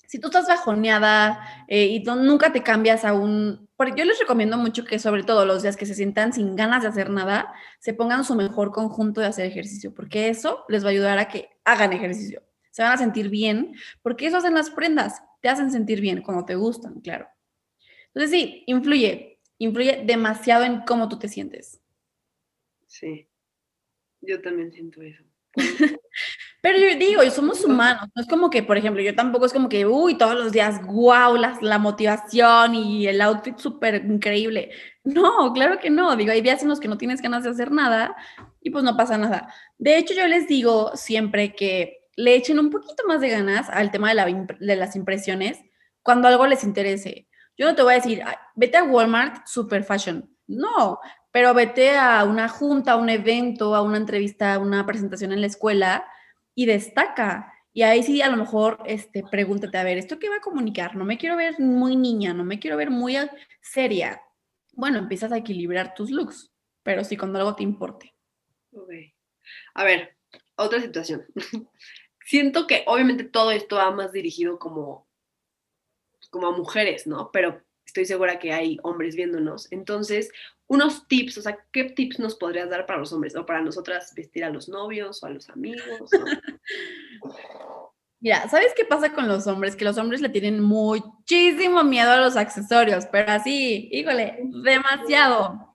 Si 0.08 0.20
tú 0.20 0.28
estás 0.28 0.48
bajoneada 0.48 1.66
eh, 1.68 1.86
y 1.86 2.04
nunca 2.04 2.52
te 2.52 2.64
cambias 2.64 3.06
a 3.06 3.14
un, 3.14 3.70
porque 3.78 3.94
yo 3.98 4.06
les 4.06 4.20
recomiendo 4.20 4.58
mucho 4.58 4.84
que 4.84 5.00
sobre 5.00 5.24
todo 5.24 5.46
los 5.46 5.62
días 5.64 5.78
que 5.78 5.86
se 5.86 5.96
sientan 5.96 6.34
sin 6.34 6.56
ganas 6.58 6.84
de 6.84 6.90
hacer 6.90 7.10
nada, 7.10 7.54
se 7.80 7.94
pongan 7.94 8.26
su 8.26 8.36
mejor 8.36 8.72
conjunto 8.72 9.22
de 9.22 9.28
hacer 9.28 9.46
ejercicio, 9.46 9.94
porque 9.94 10.30
eso 10.30 10.66
les 10.68 10.84
va 10.84 10.90
a 10.90 10.92
ayudar 10.92 11.18
a 11.18 11.28
que 11.30 11.50
hagan 11.64 11.94
ejercicio 11.94 12.44
se 12.72 12.82
van 12.82 12.94
a 12.94 12.98
sentir 12.98 13.30
bien, 13.30 13.76
porque 14.02 14.28
eso 14.28 14.38
hacen 14.38 14.56
las 14.56 14.70
prendas, 14.70 15.22
te 15.42 15.50
hacen 15.50 15.72
sentir 15.72 16.02
bien 16.02 16.22
cuando 16.22 16.46
te 16.46 16.56
gustan, 16.56 17.02
claro. 17.02 17.28
Entonces 18.08 18.32
sí, 18.32 18.64
influye, 18.68 19.40
influye 19.58 20.04
demasiado 20.06 20.64
en 20.64 20.82
cómo 20.82 21.08
tú 21.08 21.20
te 21.20 21.28
sientes. 21.28 21.80
Sí, 22.88 23.28
yo 24.22 24.42
también 24.42 24.72
siento 24.72 25.02
eso. 25.02 25.24
Pero 26.62 26.78
yo 26.78 26.96
digo, 26.96 27.24
somos 27.32 27.66
humanos, 27.66 28.08
no 28.16 28.22
es 28.22 28.28
como 28.28 28.50
que, 28.50 28.62
por 28.62 28.78
ejemplo, 28.78 29.02
yo 29.02 29.16
tampoco 29.16 29.48
es 29.48 29.54
como 29.54 29.68
que, 29.68 29.86
uy, 29.86 30.18
todos 30.18 30.36
los 30.36 30.52
días, 30.52 30.80
wow, 30.86 31.36
la, 31.36 31.58
la 31.62 31.80
motivación 31.80 32.76
y 32.76 33.08
el 33.08 33.20
outfit 33.22 33.58
súper 33.58 34.06
increíble. 34.06 34.72
No, 35.04 35.52
claro 35.54 35.80
que 35.80 35.90
no, 35.90 36.16
digo, 36.16 36.32
hay 36.32 36.42
días 36.42 36.62
en 36.62 36.70
los 36.70 36.80
que 36.80 36.88
no 36.88 37.00
tienes 37.00 37.22
ganas 37.22 37.44
de 37.44 37.50
hacer 37.50 37.72
nada 37.72 38.16
y 38.62 38.70
pues 38.70 38.84
no 38.84 38.96
pasa 38.96 39.18
nada. 39.18 39.52
De 39.80 39.98
hecho, 39.98 40.14
yo 40.14 40.28
les 40.28 40.48
digo 40.48 40.96
siempre 40.96 41.56
que 41.56 42.01
le 42.22 42.36
echen 42.36 42.60
un 42.60 42.70
poquito 42.70 43.04
más 43.08 43.20
de 43.20 43.30
ganas 43.30 43.70
al 43.70 43.90
tema 43.90 44.14
de, 44.14 44.76
las 44.76 44.96
impresiones 44.96 45.60
cuando 46.04 46.28
algo 46.28 46.46
les 46.46 46.64
interese. 46.64 47.28
Yo 47.58 47.66
no 47.66 47.76
te 47.76 47.82
voy 47.82 47.94
a 47.94 47.98
decir, 47.98 48.24
vete 48.56 48.78
a 48.78 48.84
Walmart 48.84 49.48
Super 49.48 49.84
Fashion. 49.84 50.30
No, 50.48 51.00
pero 51.32 51.54
vete 51.54 51.98
a 51.98 52.24
una 52.24 52.48
junta, 52.48 52.94
a 52.94 52.96
un 52.98 53.10
evento, 53.10 53.74
a 53.74 53.82
una 53.82 53.98
entrevista, 53.98 54.54
a 54.54 54.60
una 54.60 54.86
presentación 54.86 55.32
en 55.32 55.42
la 55.42 55.48
escuela 55.48 56.06
y 56.54 56.68
destaca. 56.68 57.54
Y 57.74 57.84
ahí 57.84 58.04
sí, 58.04 58.22
a 58.22 58.30
lo 58.30 58.38
mejor, 58.38 58.84
este, 58.86 59.24
pregúntate, 59.24 59.78
a 59.78 59.84
ver, 59.84 59.98
¿esto 59.98 60.20
qué 60.20 60.30
va 60.30 60.38
a 60.38 60.42
comunicar? 60.42 60.96
No 60.96 61.06
me 61.06 61.18
quiero 61.18 61.38
ver 61.38 61.60
muy 61.60 61.96
niña, 61.96 62.34
no 62.34 62.44
me 62.44 62.60
quiero 62.60 62.78
ver 62.78 62.92
muy 62.92 63.18
seria. 63.62 64.22
Bueno, 64.74 65.00
empiezas 65.00 65.32
a 65.32 65.38
equilibrar 65.38 65.96
tus 65.96 66.12
looks, 66.12 66.52
pero 66.84 67.04
sí 67.04 67.18
cuando 67.18 67.40
algo 67.40 67.56
te 67.56 67.64
importe. 67.64 68.14
A 69.74 69.84
ver, 69.84 70.18
otra 70.56 70.80
situación. 70.80 71.26
siento 72.26 72.68
que 72.68 72.84
obviamente 72.88 73.24
todo 73.24 73.52
esto 73.52 73.78
va 73.78 73.92
más 73.92 74.12
dirigido 74.12 74.60
como, 74.60 75.08
como 76.30 76.48
a 76.48 76.58
mujeres, 76.58 77.08
¿no? 77.08 77.32
Pero 77.32 77.62
estoy 77.86 78.06
segura 78.06 78.40
que 78.40 78.54
hay 78.54 78.78
hombres 78.84 79.16
viéndonos. 79.16 79.72
Entonces, 79.72 80.32
unos 80.68 81.08
tips, 81.08 81.38
o 81.38 81.42
sea, 81.42 81.60
¿qué 81.74 81.86
tips 81.86 82.20
nos 82.20 82.36
podrías 82.36 82.70
dar 82.70 82.86
para 82.86 83.00
los 83.00 83.12
hombres 83.12 83.36
o 83.36 83.46
para 83.46 83.62
nosotras 83.62 84.14
vestir 84.16 84.46
a 84.46 84.50
los 84.50 84.70
novios 84.70 85.22
o 85.22 85.26
a 85.26 85.30
los 85.30 85.50
amigos? 85.50 86.10
Mira, 88.22 88.48
¿sabes 88.50 88.74
qué 88.76 88.86
pasa 88.86 89.12
con 89.14 89.28
los 89.28 89.48
hombres? 89.48 89.76
Que 89.76 89.84
los 89.84 89.98
hombres 89.98 90.22
le 90.22 90.30
tienen 90.30 90.62
muchísimo 90.62 91.84
miedo 91.84 92.12
a 92.12 92.22
los 92.22 92.38
accesorios, 92.38 93.08
pero 93.12 93.32
así, 93.32 93.90
híjole, 93.92 94.38
demasiado. 94.64 95.74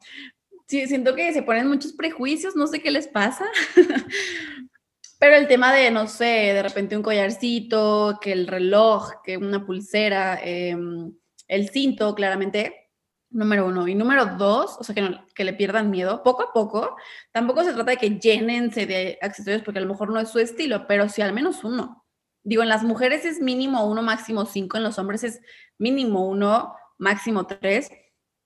Sí, 0.68 0.86
siento 0.86 1.16
que 1.16 1.32
se 1.32 1.42
ponen 1.42 1.66
muchos 1.66 1.92
prejuicios, 1.92 2.54
no 2.54 2.68
sé 2.68 2.80
qué 2.80 2.92
les 2.92 3.08
pasa, 3.08 3.44
Pero 5.18 5.36
el 5.36 5.48
tema 5.48 5.72
de, 5.72 5.90
no 5.90 6.06
sé, 6.06 6.24
de 6.24 6.62
repente 6.62 6.96
un 6.96 7.02
collarcito, 7.02 8.18
que 8.20 8.32
el 8.32 8.46
reloj, 8.46 9.22
que 9.24 9.36
una 9.38 9.64
pulsera, 9.64 10.38
em, 10.42 11.12
el 11.48 11.70
cinto, 11.70 12.14
claramente, 12.14 12.90
número 13.30 13.66
uno. 13.66 13.88
Y 13.88 13.94
número 13.94 14.26
dos, 14.36 14.76
o 14.78 14.84
sea, 14.84 14.94
que, 14.94 15.18
que 15.34 15.44
le 15.44 15.54
pierdan 15.54 15.90
miedo, 15.90 16.22
poco 16.22 16.42
a 16.42 16.52
poco. 16.52 16.96
Tampoco 17.32 17.64
se 17.64 17.72
trata 17.72 17.92
de 17.92 17.96
que 17.96 18.18
llénense 18.18 18.86
de 18.86 19.18
accesorios 19.22 19.62
porque 19.62 19.78
a 19.78 19.82
lo 19.82 19.88
mejor 19.88 20.10
no 20.10 20.20
es 20.20 20.28
su 20.28 20.38
estilo, 20.38 20.86
pero 20.86 21.08
sí 21.08 21.22
al 21.22 21.32
menos 21.32 21.64
uno. 21.64 22.04
Digo, 22.44 22.62
en 22.62 22.68
las 22.68 22.84
mujeres 22.84 23.24
es 23.24 23.40
mínimo 23.40 23.84
uno, 23.86 24.02
máximo 24.02 24.44
cinco, 24.46 24.76
en 24.76 24.84
los 24.84 24.98
hombres 24.98 25.24
es 25.24 25.40
mínimo 25.78 26.28
uno, 26.28 26.74
máximo 26.98 27.46
tres. 27.46 27.90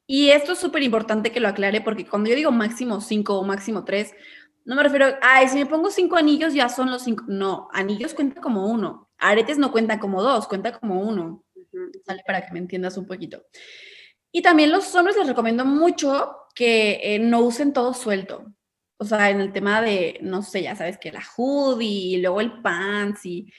Y 0.07 0.31
esto 0.31 0.53
es 0.53 0.59
súper 0.59 0.83
importante 0.83 1.31
que 1.31 1.41
lo 1.41 1.49
aclare 1.49 1.81
porque 1.83 2.07
cuando 2.07 2.31
yo 2.31 2.37
digo 2.37 2.51
máximo 2.51 3.01
cinco 3.01 3.39
o 3.39 3.45
máximo 3.45 3.85
tres, 3.85 4.13
no 4.65 4.77
me 4.77 4.83
refiero, 4.83 5.07
ay, 5.23 5.49
si 5.49 5.59
me 5.59 5.67
pongo 5.67 5.91
cinco 5.91 6.17
anillos 6.17 6.55
ya 6.55 6.69
son 6.69 6.91
los 6.91 7.03
cinco. 7.03 7.25
No, 7.29 7.69
anillos 7.73 8.15
cuenta 8.15 8.41
como 8.41 8.67
uno. 8.67 9.09
Aretes 9.19 9.59
no 9.59 9.73
cuentan 9.73 9.99
como 9.99 10.23
dos, 10.23 10.47
cuenta 10.49 10.79
como 10.79 11.01
uno. 11.01 11.45
Sale 12.07 12.23
para 12.27 12.45
que 12.45 12.53
me 12.53 12.59
entiendas 12.59 12.97
un 12.97 13.07
poquito. 13.07 13.43
Y 14.33 14.43
también 14.43 14.71
los 14.71 14.95
hombres 14.95 15.17
les 15.17 15.27
recomiendo 15.27 15.65
mucho 15.65 16.37
que 16.55 17.01
eh, 17.03 17.19
no 17.19 17.41
usen 17.41 17.73
todo 17.73 17.95
suelto. 17.95 18.45
O 18.97 19.05
sea, 19.05 19.31
en 19.31 19.41
el 19.41 19.53
tema 19.53 19.81
de, 19.81 20.19
no 20.23 20.43
sé, 20.43 20.63
ya 20.63 20.77
sabes 20.77 20.99
que 20.99 21.11
la 21.11 21.23
hoodie, 21.37 22.17
y 22.17 22.17
luego 22.19 22.41
el 22.41 22.61
pants 22.61 23.25
y 23.25 23.53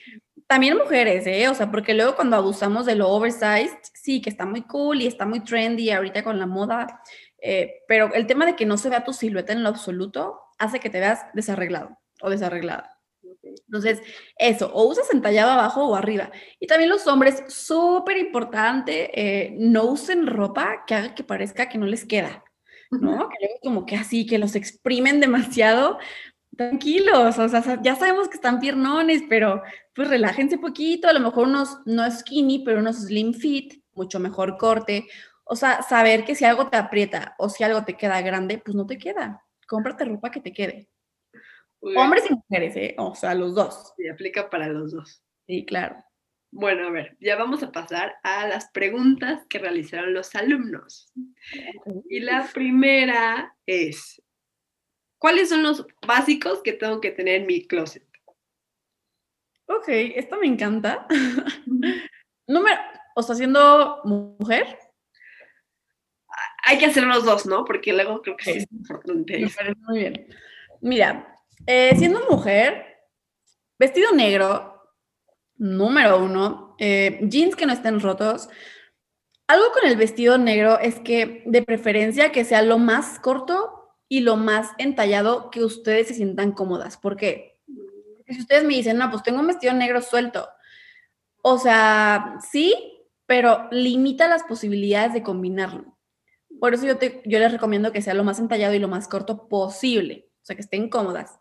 también 0.46 0.76
mujeres, 0.76 1.26
¿eh? 1.26 1.48
O 1.48 1.54
sea, 1.54 1.70
porque 1.70 1.94
luego 1.94 2.14
cuando 2.14 2.36
abusamos 2.36 2.86
de 2.86 2.94
lo 2.94 3.08
oversized, 3.08 3.78
sí, 3.94 4.20
que 4.20 4.30
está 4.30 4.44
muy 4.44 4.62
cool 4.62 5.00
y 5.00 5.06
está 5.06 5.26
muy 5.26 5.40
trendy 5.40 5.90
ahorita 5.90 6.22
con 6.22 6.38
la 6.38 6.46
moda, 6.46 7.02
eh, 7.38 7.82
pero 7.88 8.12
el 8.14 8.26
tema 8.26 8.46
de 8.46 8.54
que 8.54 8.66
no 8.66 8.76
se 8.76 8.90
vea 8.90 9.02
tu 9.02 9.12
silueta 9.12 9.52
en 9.52 9.62
lo 9.62 9.70
absoluto, 9.70 10.41
hace 10.62 10.80
que 10.80 10.90
te 10.90 11.00
veas 11.00 11.26
desarreglado 11.34 11.98
o 12.22 12.30
desarreglada. 12.30 12.98
Entonces, 13.42 14.00
eso, 14.36 14.72
o 14.72 14.88
usas 14.88 15.12
entallado 15.12 15.50
abajo 15.50 15.86
o 15.86 15.96
arriba. 15.96 16.30
Y 16.60 16.66
también 16.66 16.90
los 16.90 17.06
hombres, 17.06 17.42
súper 17.48 18.16
importante, 18.18 19.10
eh, 19.14 19.54
no 19.58 19.84
usen 19.84 20.26
ropa 20.26 20.84
que 20.86 20.94
haga 20.94 21.14
que 21.14 21.24
parezca 21.24 21.68
que 21.68 21.78
no 21.78 21.86
les 21.86 22.04
queda, 22.04 22.44
¿no? 22.90 23.28
Que 23.28 23.36
luego 23.40 23.58
como 23.62 23.86
que 23.86 23.96
así, 23.96 24.26
que 24.26 24.38
los 24.38 24.54
exprimen 24.54 25.20
demasiado. 25.20 25.98
Tranquilos, 26.56 27.38
o 27.38 27.48
sea, 27.48 27.80
ya 27.82 27.96
sabemos 27.96 28.28
que 28.28 28.34
están 28.34 28.60
piernones, 28.60 29.22
pero 29.28 29.62
pues 29.94 30.08
relájense 30.08 30.58
poquito, 30.58 31.08
a 31.08 31.12
lo 31.14 31.20
mejor 31.20 31.48
unos, 31.48 31.78
no 31.86 32.08
skinny, 32.10 32.62
pero 32.64 32.80
unos 32.80 32.96
slim 32.96 33.32
fit, 33.32 33.82
mucho 33.94 34.20
mejor 34.20 34.58
corte. 34.58 35.08
O 35.44 35.56
sea, 35.56 35.82
saber 35.82 36.24
que 36.24 36.34
si 36.34 36.44
algo 36.44 36.68
te 36.68 36.76
aprieta 36.76 37.34
o 37.38 37.48
si 37.48 37.64
algo 37.64 37.84
te 37.84 37.96
queda 37.96 38.20
grande, 38.20 38.58
pues 38.58 38.76
no 38.76 38.86
te 38.86 38.98
queda 38.98 39.42
cómprate 39.72 40.04
ropa 40.04 40.30
que 40.30 40.40
te 40.40 40.52
quede. 40.52 40.90
Hombres 41.80 42.24
y 42.30 42.34
mujeres, 42.34 42.76
¿eh? 42.76 42.94
O 42.98 43.14
sea, 43.14 43.34
los 43.34 43.54
dos. 43.54 43.94
Sí, 43.96 44.06
aplica 44.06 44.50
para 44.50 44.68
los 44.68 44.92
dos. 44.92 45.24
Sí, 45.46 45.64
claro. 45.64 45.96
Bueno, 46.50 46.86
a 46.86 46.90
ver, 46.90 47.16
ya 47.20 47.36
vamos 47.36 47.62
a 47.62 47.72
pasar 47.72 48.16
a 48.22 48.46
las 48.46 48.70
preguntas 48.70 49.46
que 49.48 49.58
realizaron 49.58 50.12
los 50.12 50.34
alumnos. 50.34 51.10
Y 52.10 52.20
la 52.20 52.46
primera 52.52 53.56
es, 53.64 54.22
¿cuáles 55.18 55.48
son 55.48 55.62
los 55.62 55.86
básicos 56.06 56.62
que 56.62 56.74
tengo 56.74 57.00
que 57.00 57.10
tener 57.10 57.40
en 57.40 57.46
mi 57.46 57.66
closet? 57.66 58.06
Ok, 59.66 59.88
esto 59.88 60.36
me 60.36 60.48
encanta. 60.48 61.06
Número, 62.46 62.78
o 63.16 63.22
sea, 63.22 63.34
siendo 63.34 64.02
mujer, 64.04 64.78
hay 66.62 66.78
que 66.78 66.86
hacer 66.86 67.04
los 67.04 67.24
dos, 67.24 67.46
¿no? 67.46 67.64
Porque 67.64 67.92
luego 67.92 68.22
creo 68.22 68.36
que 68.36 68.44
sí, 68.44 68.58
es 68.58 68.66
importante. 68.70 69.40
Me 69.40 69.50
parece 69.50 69.80
muy 69.80 69.98
bien. 69.98 70.26
Mira, 70.80 71.36
eh, 71.66 71.94
siendo 71.96 72.28
mujer, 72.28 72.84
vestido 73.78 74.12
negro, 74.12 74.94
número 75.56 76.22
uno, 76.22 76.76
eh, 76.78 77.20
jeans 77.22 77.56
que 77.56 77.66
no 77.66 77.72
estén 77.72 78.00
rotos. 78.00 78.48
Algo 79.46 79.66
con 79.72 79.88
el 79.88 79.96
vestido 79.96 80.38
negro 80.38 80.78
es 80.78 80.98
que 81.00 81.42
de 81.46 81.62
preferencia 81.62 82.32
que 82.32 82.44
sea 82.44 82.62
lo 82.62 82.78
más 82.78 83.18
corto 83.20 83.96
y 84.08 84.20
lo 84.20 84.36
más 84.36 84.70
entallado 84.78 85.50
que 85.50 85.64
ustedes 85.64 86.08
se 86.08 86.14
sientan 86.14 86.52
cómodas. 86.52 86.96
¿Por 86.96 87.16
qué? 87.16 87.60
Porque 88.16 88.34
si 88.34 88.40
ustedes 88.40 88.64
me 88.64 88.74
dicen, 88.74 88.98
no, 88.98 89.10
pues 89.10 89.22
tengo 89.22 89.40
un 89.40 89.46
vestido 89.46 89.72
negro 89.72 90.00
suelto. 90.00 90.48
O 91.42 91.58
sea, 91.58 92.38
sí, 92.50 92.74
pero 93.26 93.68
limita 93.70 94.28
las 94.28 94.44
posibilidades 94.44 95.12
de 95.12 95.22
combinarlo. 95.22 95.91
Por 96.62 96.74
eso 96.74 96.86
yo, 96.86 96.94
yo 97.24 97.40
les 97.40 97.50
recomiendo 97.50 97.90
que 97.90 98.02
sea 98.02 98.14
lo 98.14 98.22
más 98.22 98.38
entallado 98.38 98.72
y 98.72 98.78
lo 98.78 98.86
más 98.86 99.08
corto 99.08 99.48
posible, 99.48 100.28
o 100.42 100.44
sea, 100.44 100.54
que 100.54 100.62
estén 100.62 100.88
cómodas. 100.88 101.40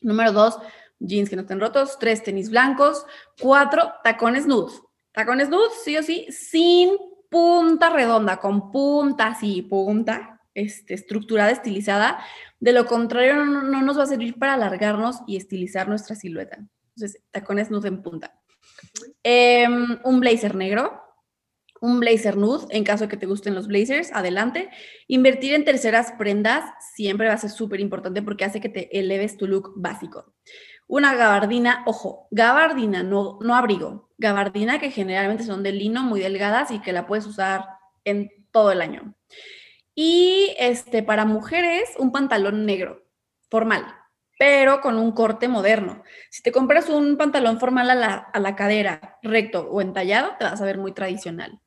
Número 0.00 0.32
dos, 0.32 0.58
jeans 1.00 1.28
que 1.28 1.36
no 1.36 1.42
estén 1.42 1.60
rotos. 1.60 1.98
Tres, 1.98 2.22
tenis 2.22 2.48
blancos. 2.48 3.04
Cuatro, 3.38 3.92
tacones 4.02 4.46
nudes. 4.46 4.80
Tacones 5.12 5.50
nudes, 5.50 5.70
sí 5.84 5.98
o 5.98 6.02
sí, 6.02 6.26
sin 6.30 6.96
punta 7.28 7.90
redonda, 7.90 8.38
con 8.38 8.72
punta 8.72 9.26
así, 9.26 9.60
punta, 9.60 10.40
este, 10.54 10.94
estructurada, 10.94 11.50
estilizada. 11.50 12.24
De 12.58 12.72
lo 12.72 12.86
contrario, 12.86 13.44
no, 13.44 13.64
no 13.64 13.82
nos 13.82 13.98
va 13.98 14.04
a 14.04 14.06
servir 14.06 14.38
para 14.38 14.54
alargarnos 14.54 15.18
y 15.26 15.36
estilizar 15.36 15.88
nuestra 15.88 16.16
silueta. 16.16 16.66
Entonces, 16.96 17.22
tacones 17.32 17.70
nude 17.70 17.88
en 17.88 18.00
punta. 18.00 18.40
Em, 19.22 19.98
un 20.04 20.20
blazer 20.20 20.54
negro, 20.54 21.03
un 21.84 22.00
blazer 22.00 22.38
nude, 22.38 22.66
en 22.70 22.82
caso 22.82 23.04
de 23.04 23.08
que 23.10 23.18
te 23.18 23.26
gusten 23.26 23.54
los 23.54 23.68
blazers, 23.68 24.10
adelante. 24.12 24.70
Invertir 25.06 25.52
en 25.52 25.66
terceras 25.66 26.12
prendas 26.12 26.64
siempre 26.94 27.28
va 27.28 27.34
a 27.34 27.38
ser 27.38 27.50
súper 27.50 27.78
importante 27.78 28.22
porque 28.22 28.46
hace 28.46 28.58
que 28.58 28.70
te 28.70 28.98
eleves 28.98 29.36
tu 29.36 29.46
look 29.46 29.74
básico. 29.76 30.32
Una 30.86 31.14
gabardina, 31.14 31.82
ojo, 31.86 32.26
gabardina, 32.30 33.02
no, 33.02 33.38
no 33.42 33.54
abrigo, 33.54 34.08
gabardina 34.16 34.78
que 34.78 34.90
generalmente 34.90 35.44
son 35.44 35.62
de 35.62 35.72
lino, 35.72 36.02
muy 36.02 36.20
delgadas 36.20 36.70
y 36.70 36.80
que 36.80 36.94
la 36.94 37.06
puedes 37.06 37.26
usar 37.26 37.66
en 38.04 38.30
todo 38.50 38.72
el 38.72 38.80
año. 38.80 39.14
Y 39.94 40.54
este, 40.58 41.02
para 41.02 41.26
mujeres, 41.26 41.90
un 41.98 42.12
pantalón 42.12 42.64
negro, 42.64 43.04
formal, 43.50 43.84
pero 44.38 44.80
con 44.80 44.96
un 44.96 45.12
corte 45.12 45.48
moderno. 45.48 46.02
Si 46.30 46.42
te 46.42 46.50
compras 46.50 46.88
un 46.88 47.18
pantalón 47.18 47.60
formal 47.60 47.90
a 47.90 47.94
la, 47.94 48.14
a 48.14 48.40
la 48.40 48.56
cadera, 48.56 49.18
recto 49.22 49.68
o 49.70 49.82
entallado, 49.82 50.32
te 50.38 50.46
vas 50.46 50.62
a 50.62 50.64
ver 50.64 50.78
muy 50.78 50.92
tradicional. 50.92 51.60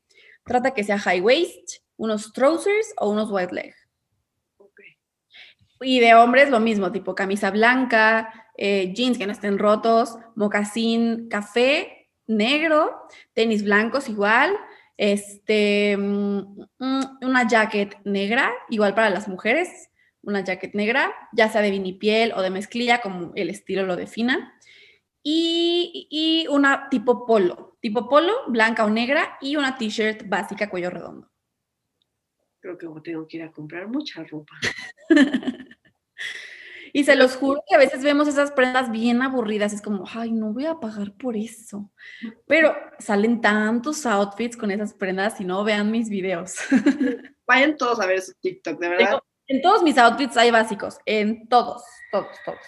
Trata 0.47 0.71
que 0.71 0.83
sea 0.83 0.97
high 0.97 1.21
waist, 1.21 1.83
unos 1.97 2.31
trousers 2.31 2.93
o 2.97 3.10
unos 3.10 3.29
white 3.29 3.53
leg. 3.53 3.75
Y 5.81 5.99
de 5.99 6.15
hombres 6.15 6.49
lo 6.49 6.60
mismo, 6.60 6.91
tipo 6.91 7.13
camisa 7.13 7.51
blanca, 7.51 8.49
eh, 8.57 8.93
jeans 8.95 9.17
que 9.17 9.27
no 9.27 9.31
estén 9.31 9.60
rotos, 9.60 10.17
mocasín 10.36 11.29
café, 11.29 12.10
negro, 12.25 13.07
tenis 13.33 13.63
blancos 13.63 14.10
igual, 14.10 14.57
este, 14.97 15.95
mm, 15.95 16.62
mm, 16.79 17.01
una 17.21 17.47
jacket 17.47 17.97
negra, 18.03 18.51
igual 18.69 18.95
para 18.95 19.12
las 19.12 19.27
mujeres, 19.27 19.89
una 20.23 20.43
jacket 20.43 20.73
negra, 20.73 21.13
ya 21.31 21.49
sea 21.49 21.62
de 21.62 21.71
vinipiel 21.71 22.33
o 22.36 22.41
de 22.41 22.49
mezclilla, 22.49 22.99
como 22.99 23.31
el 23.36 23.49
estilo 23.49 23.86
lo 23.86 23.95
defina, 23.95 24.53
y, 25.21 26.07
y 26.10 26.47
una 26.47 26.89
tipo 26.89 27.25
polo, 27.25 27.76
tipo 27.88 28.10
polo, 28.10 28.34
blanca 28.47 28.84
o 28.84 28.89
negra, 28.89 29.38
y 29.39 29.56
una 29.56 29.78
t-shirt 29.78 30.28
básica 30.28 30.69
cuello 30.69 30.89
redondo. 30.89 31.32
Creo 32.60 32.78
que 32.78 32.88
tengo 33.02 33.26
que 33.26 33.38
ir 33.38 33.43
a 33.43 33.52
comprar 33.52 33.88
mucha 33.88 34.23
ropa. 34.23 34.54
Y 36.93 37.04
se 37.04 37.15
los 37.15 37.36
juro 37.36 37.62
que 37.67 37.76
a 37.76 37.78
veces 37.78 38.02
vemos 38.02 38.28
esas 38.28 38.52
prendas 38.52 38.89
bien 38.89 39.21
aburridas, 39.21 39.71
es 39.71 39.84
como, 39.84 40.06
ay, 40.12 40.32
no 40.32 40.54
voy 40.54 40.65
a 40.65 40.80
pagar 40.80 41.13
por 41.13 41.36
eso. 41.36 41.91
Pero 42.47 42.76
salen 42.97 43.39
tantos 43.39 44.06
outfits 44.08 44.58
con 44.58 44.71
esas 44.71 44.95
prendas 44.95 45.39
y 45.39 45.45
no 45.45 45.63
vean 45.63 45.91
mis 45.91 46.10
videos. 46.10 46.56
Vayan 47.45 47.78
todos 47.78 48.00
a 48.00 48.08
ver 48.08 48.21
su 48.21 48.34
TikTok, 48.41 48.80
de 48.80 48.89
verdad. 48.89 49.19
En 49.47 49.62
todos 49.62 49.84
mis 49.84 49.97
outfits 49.97 50.38
hay 50.38 50.50
básicos, 50.50 50.97
en 51.06 51.47
todos, 51.50 51.84
todos, 52.12 52.36
todos. 52.43 52.60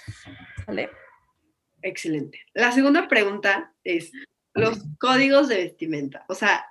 ¿Sale? 0.65 0.91
Excelente. 1.81 2.39
La 2.53 2.71
segunda 2.71 3.07
pregunta 3.07 3.73
es 3.83 4.11
los 4.53 4.79
códigos 4.99 5.47
de 5.47 5.57
vestimenta. 5.57 6.25
O 6.27 6.35
sea, 6.35 6.65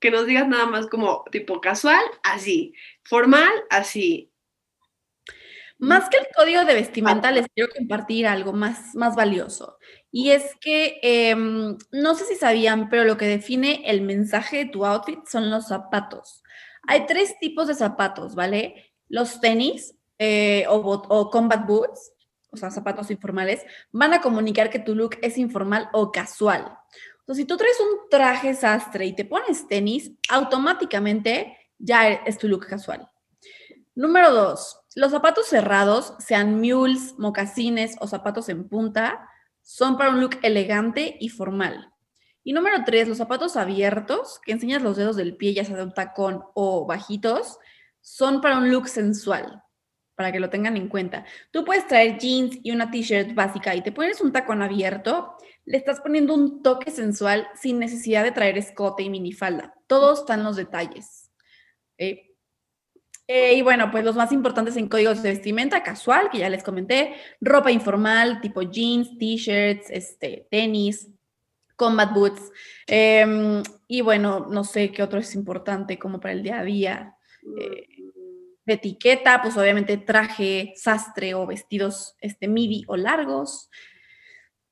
que 0.00 0.10
nos 0.10 0.26
digas 0.26 0.46
nada 0.48 0.66
más 0.66 0.86
como 0.86 1.24
tipo 1.30 1.60
casual, 1.60 2.04
así, 2.22 2.74
formal, 3.04 3.52
así, 3.70 4.32
más 5.78 6.08
que 6.08 6.16
el 6.16 6.26
código 6.34 6.64
de 6.64 6.74
vestimenta, 6.74 7.30
les 7.30 7.46
quiero 7.54 7.70
compartir 7.76 8.26
algo 8.26 8.52
más, 8.52 8.94
más 8.94 9.14
valioso. 9.14 9.78
Y 10.10 10.30
es 10.30 10.54
que 10.60 10.98
em, 11.02 11.76
no 11.92 12.14
sé 12.14 12.24
si 12.24 12.36
sabían, 12.36 12.88
pero 12.88 13.04
lo 13.04 13.18
que 13.18 13.26
define 13.26 13.82
el 13.84 14.00
mensaje 14.00 14.58
de 14.58 14.70
tu 14.70 14.86
outfit 14.86 15.26
son 15.26 15.50
los 15.50 15.68
zapatos. 15.68 16.42
Hay 16.88 17.04
tres 17.06 17.38
tipos 17.40 17.68
de 17.68 17.74
zapatos, 17.74 18.34
¿vale? 18.34 18.92
Los 19.08 19.40
tenis 19.40 19.94
eh, 20.18 20.64
o, 20.68 20.76
o 20.76 21.30
combat 21.30 21.66
boots, 21.66 22.12
o 22.56 22.60
sea, 22.60 22.70
zapatos 22.70 23.10
informales, 23.10 23.64
van 23.92 24.14
a 24.14 24.20
comunicar 24.20 24.70
que 24.70 24.78
tu 24.78 24.94
look 24.94 25.16
es 25.22 25.38
informal 25.38 25.88
o 25.92 26.10
casual. 26.10 26.76
Entonces, 27.20 27.42
si 27.42 27.44
tú 27.44 27.56
traes 27.56 27.78
un 27.80 28.08
traje 28.08 28.54
sastre 28.54 29.06
y 29.06 29.14
te 29.14 29.24
pones 29.24 29.66
tenis, 29.68 30.12
automáticamente 30.28 31.56
ya 31.78 32.08
es 32.08 32.38
tu 32.38 32.48
look 32.48 32.66
casual. 32.66 33.08
Número 33.94 34.32
dos, 34.32 34.80
los 34.94 35.10
zapatos 35.10 35.46
cerrados, 35.46 36.14
sean 36.18 36.60
mules, 36.60 37.14
mocasines 37.18 37.96
o 38.00 38.06
zapatos 38.06 38.48
en 38.48 38.68
punta, 38.68 39.28
son 39.62 39.96
para 39.98 40.10
un 40.10 40.20
look 40.20 40.38
elegante 40.42 41.16
y 41.20 41.28
formal. 41.28 41.92
Y 42.44 42.52
número 42.52 42.76
tres, 42.86 43.08
los 43.08 43.18
zapatos 43.18 43.56
abiertos, 43.56 44.40
que 44.44 44.52
enseñas 44.52 44.82
los 44.82 44.96
dedos 44.96 45.16
del 45.16 45.36
pie, 45.36 45.52
ya 45.52 45.64
sea 45.64 45.76
de 45.76 45.82
un 45.82 45.92
tacón 45.92 46.44
o 46.54 46.86
bajitos, 46.86 47.58
son 48.00 48.40
para 48.40 48.58
un 48.58 48.70
look 48.70 48.86
sensual, 48.86 49.64
para 50.16 50.32
que 50.32 50.40
lo 50.40 50.50
tengan 50.50 50.76
en 50.76 50.88
cuenta. 50.88 51.24
Tú 51.52 51.64
puedes 51.64 51.86
traer 51.86 52.18
jeans 52.18 52.58
y 52.62 52.72
una 52.72 52.90
t-shirt 52.90 53.34
básica 53.34 53.74
y 53.74 53.82
te 53.82 53.92
pones 53.92 54.20
un 54.20 54.32
tacón 54.32 54.62
abierto, 54.62 55.36
le 55.64 55.76
estás 55.76 56.00
poniendo 56.00 56.34
un 56.34 56.62
toque 56.62 56.90
sensual 56.90 57.46
sin 57.54 57.78
necesidad 57.78 58.24
de 58.24 58.32
traer 58.32 58.56
escote 58.56 59.02
y 59.02 59.10
minifalda. 59.10 59.74
Todos 59.86 60.20
están 60.20 60.42
los 60.42 60.56
detalles. 60.56 61.30
¿eh? 61.98 62.34
Eh, 63.28 63.54
y 63.54 63.62
bueno, 63.62 63.90
pues 63.90 64.04
los 64.04 64.16
más 64.16 64.32
importantes 64.32 64.76
en 64.76 64.88
códigos 64.88 65.22
de 65.22 65.30
vestimenta, 65.30 65.82
casual, 65.82 66.30
que 66.30 66.38
ya 66.38 66.48
les 66.48 66.62
comenté, 66.62 67.14
ropa 67.40 67.72
informal, 67.72 68.40
tipo 68.40 68.62
jeans, 68.62 69.18
t-shirts, 69.18 69.90
este, 69.90 70.46
tenis, 70.50 71.08
combat 71.74 72.14
boots. 72.14 72.52
Em, 72.86 73.62
y 73.88 74.00
bueno, 74.00 74.46
no 74.48 74.62
sé 74.62 74.92
qué 74.92 75.02
otro 75.02 75.18
es 75.18 75.34
importante 75.34 75.98
como 75.98 76.20
para 76.20 76.32
el 76.32 76.42
día 76.42 76.60
a 76.60 76.64
día. 76.64 77.16
Eh, 77.60 77.86
de 78.66 78.74
etiqueta, 78.74 79.40
pues 79.42 79.56
obviamente 79.56 79.96
traje, 79.96 80.72
sastre 80.76 81.34
o 81.34 81.46
vestidos 81.46 82.16
este, 82.20 82.48
midi 82.48 82.84
o 82.88 82.96
largos. 82.96 83.70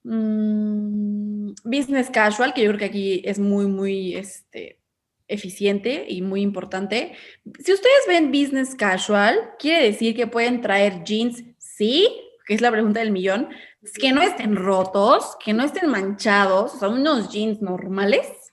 Mm, 0.03 1.55
business 1.65 2.11
casual, 2.11 2.53
que 2.53 2.63
yo 2.63 2.69
creo 2.71 2.79
que 2.79 2.85
aquí 2.85 3.23
es 3.25 3.39
muy, 3.39 3.67
muy, 3.67 4.17
este, 4.17 4.81
eficiente 5.29 6.05
y 6.09 6.23
muy 6.23 6.43
importante. 6.43 7.13
Si 7.59 7.73
ustedes 7.73 8.03
ven 8.07 8.31
business 8.31 8.75
casual, 8.75 9.53
quiere 9.59 9.85
decir 9.85 10.15
que 10.15 10.27
pueden 10.27 10.61
traer 10.61 11.05
jeans, 11.05 11.43
sí, 11.59 12.09
que 12.47 12.55
es 12.55 12.61
la 12.61 12.71
pregunta 12.71 13.01
del 13.01 13.11
millón, 13.11 13.49
que 13.95 14.13
no 14.13 14.23
estén 14.23 14.57
rotos, 14.57 15.37
que 15.43 15.53
no 15.53 15.65
estén 15.65 15.91
manchados, 15.91 16.79
son 16.79 17.01
unos 17.01 17.31
jeans 17.31 17.61
normales. 17.61 18.44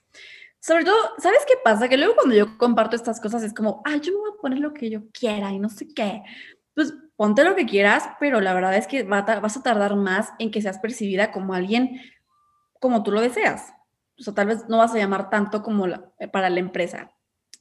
Sobre 0.62 0.84
todo, 0.84 0.96
¿sabes 1.18 1.40
qué 1.46 1.54
pasa? 1.62 1.88
Que 1.88 1.96
luego 1.96 2.14
cuando 2.14 2.36
yo 2.36 2.56
comparto 2.56 2.94
estas 2.94 3.20
cosas 3.20 3.42
es 3.42 3.52
como, 3.52 3.82
ah, 3.84 3.96
yo 3.96 4.12
me 4.12 4.20
voy 4.20 4.30
a 4.32 4.40
poner 4.40 4.58
lo 4.60 4.72
que 4.72 4.88
yo 4.88 5.02
quiera 5.12 5.50
y 5.50 5.58
no 5.58 5.68
sé 5.68 5.88
qué. 5.92 6.22
Pues 6.74 6.94
ponte 7.16 7.44
lo 7.44 7.56
que 7.56 7.66
quieras, 7.66 8.04
pero 8.20 8.40
la 8.40 8.54
verdad 8.54 8.76
es 8.76 8.86
que 8.86 9.02
vas 9.02 9.56
a 9.56 9.62
tardar 9.62 9.96
más 9.96 10.30
en 10.38 10.50
que 10.50 10.62
seas 10.62 10.78
percibida 10.78 11.32
como 11.32 11.54
alguien 11.54 12.00
como 12.80 13.02
tú 13.02 13.10
lo 13.12 13.20
deseas 13.20 13.72
o 14.26 14.34
tal 14.34 14.48
vez 14.48 14.68
no 14.68 14.78
vas 14.78 14.94
a 14.94 14.98
llamar 14.98 15.30
tanto 15.30 15.62
como 15.62 15.86
eh, 15.86 16.28
para 16.30 16.50
la 16.50 16.60
empresa, 16.60 17.12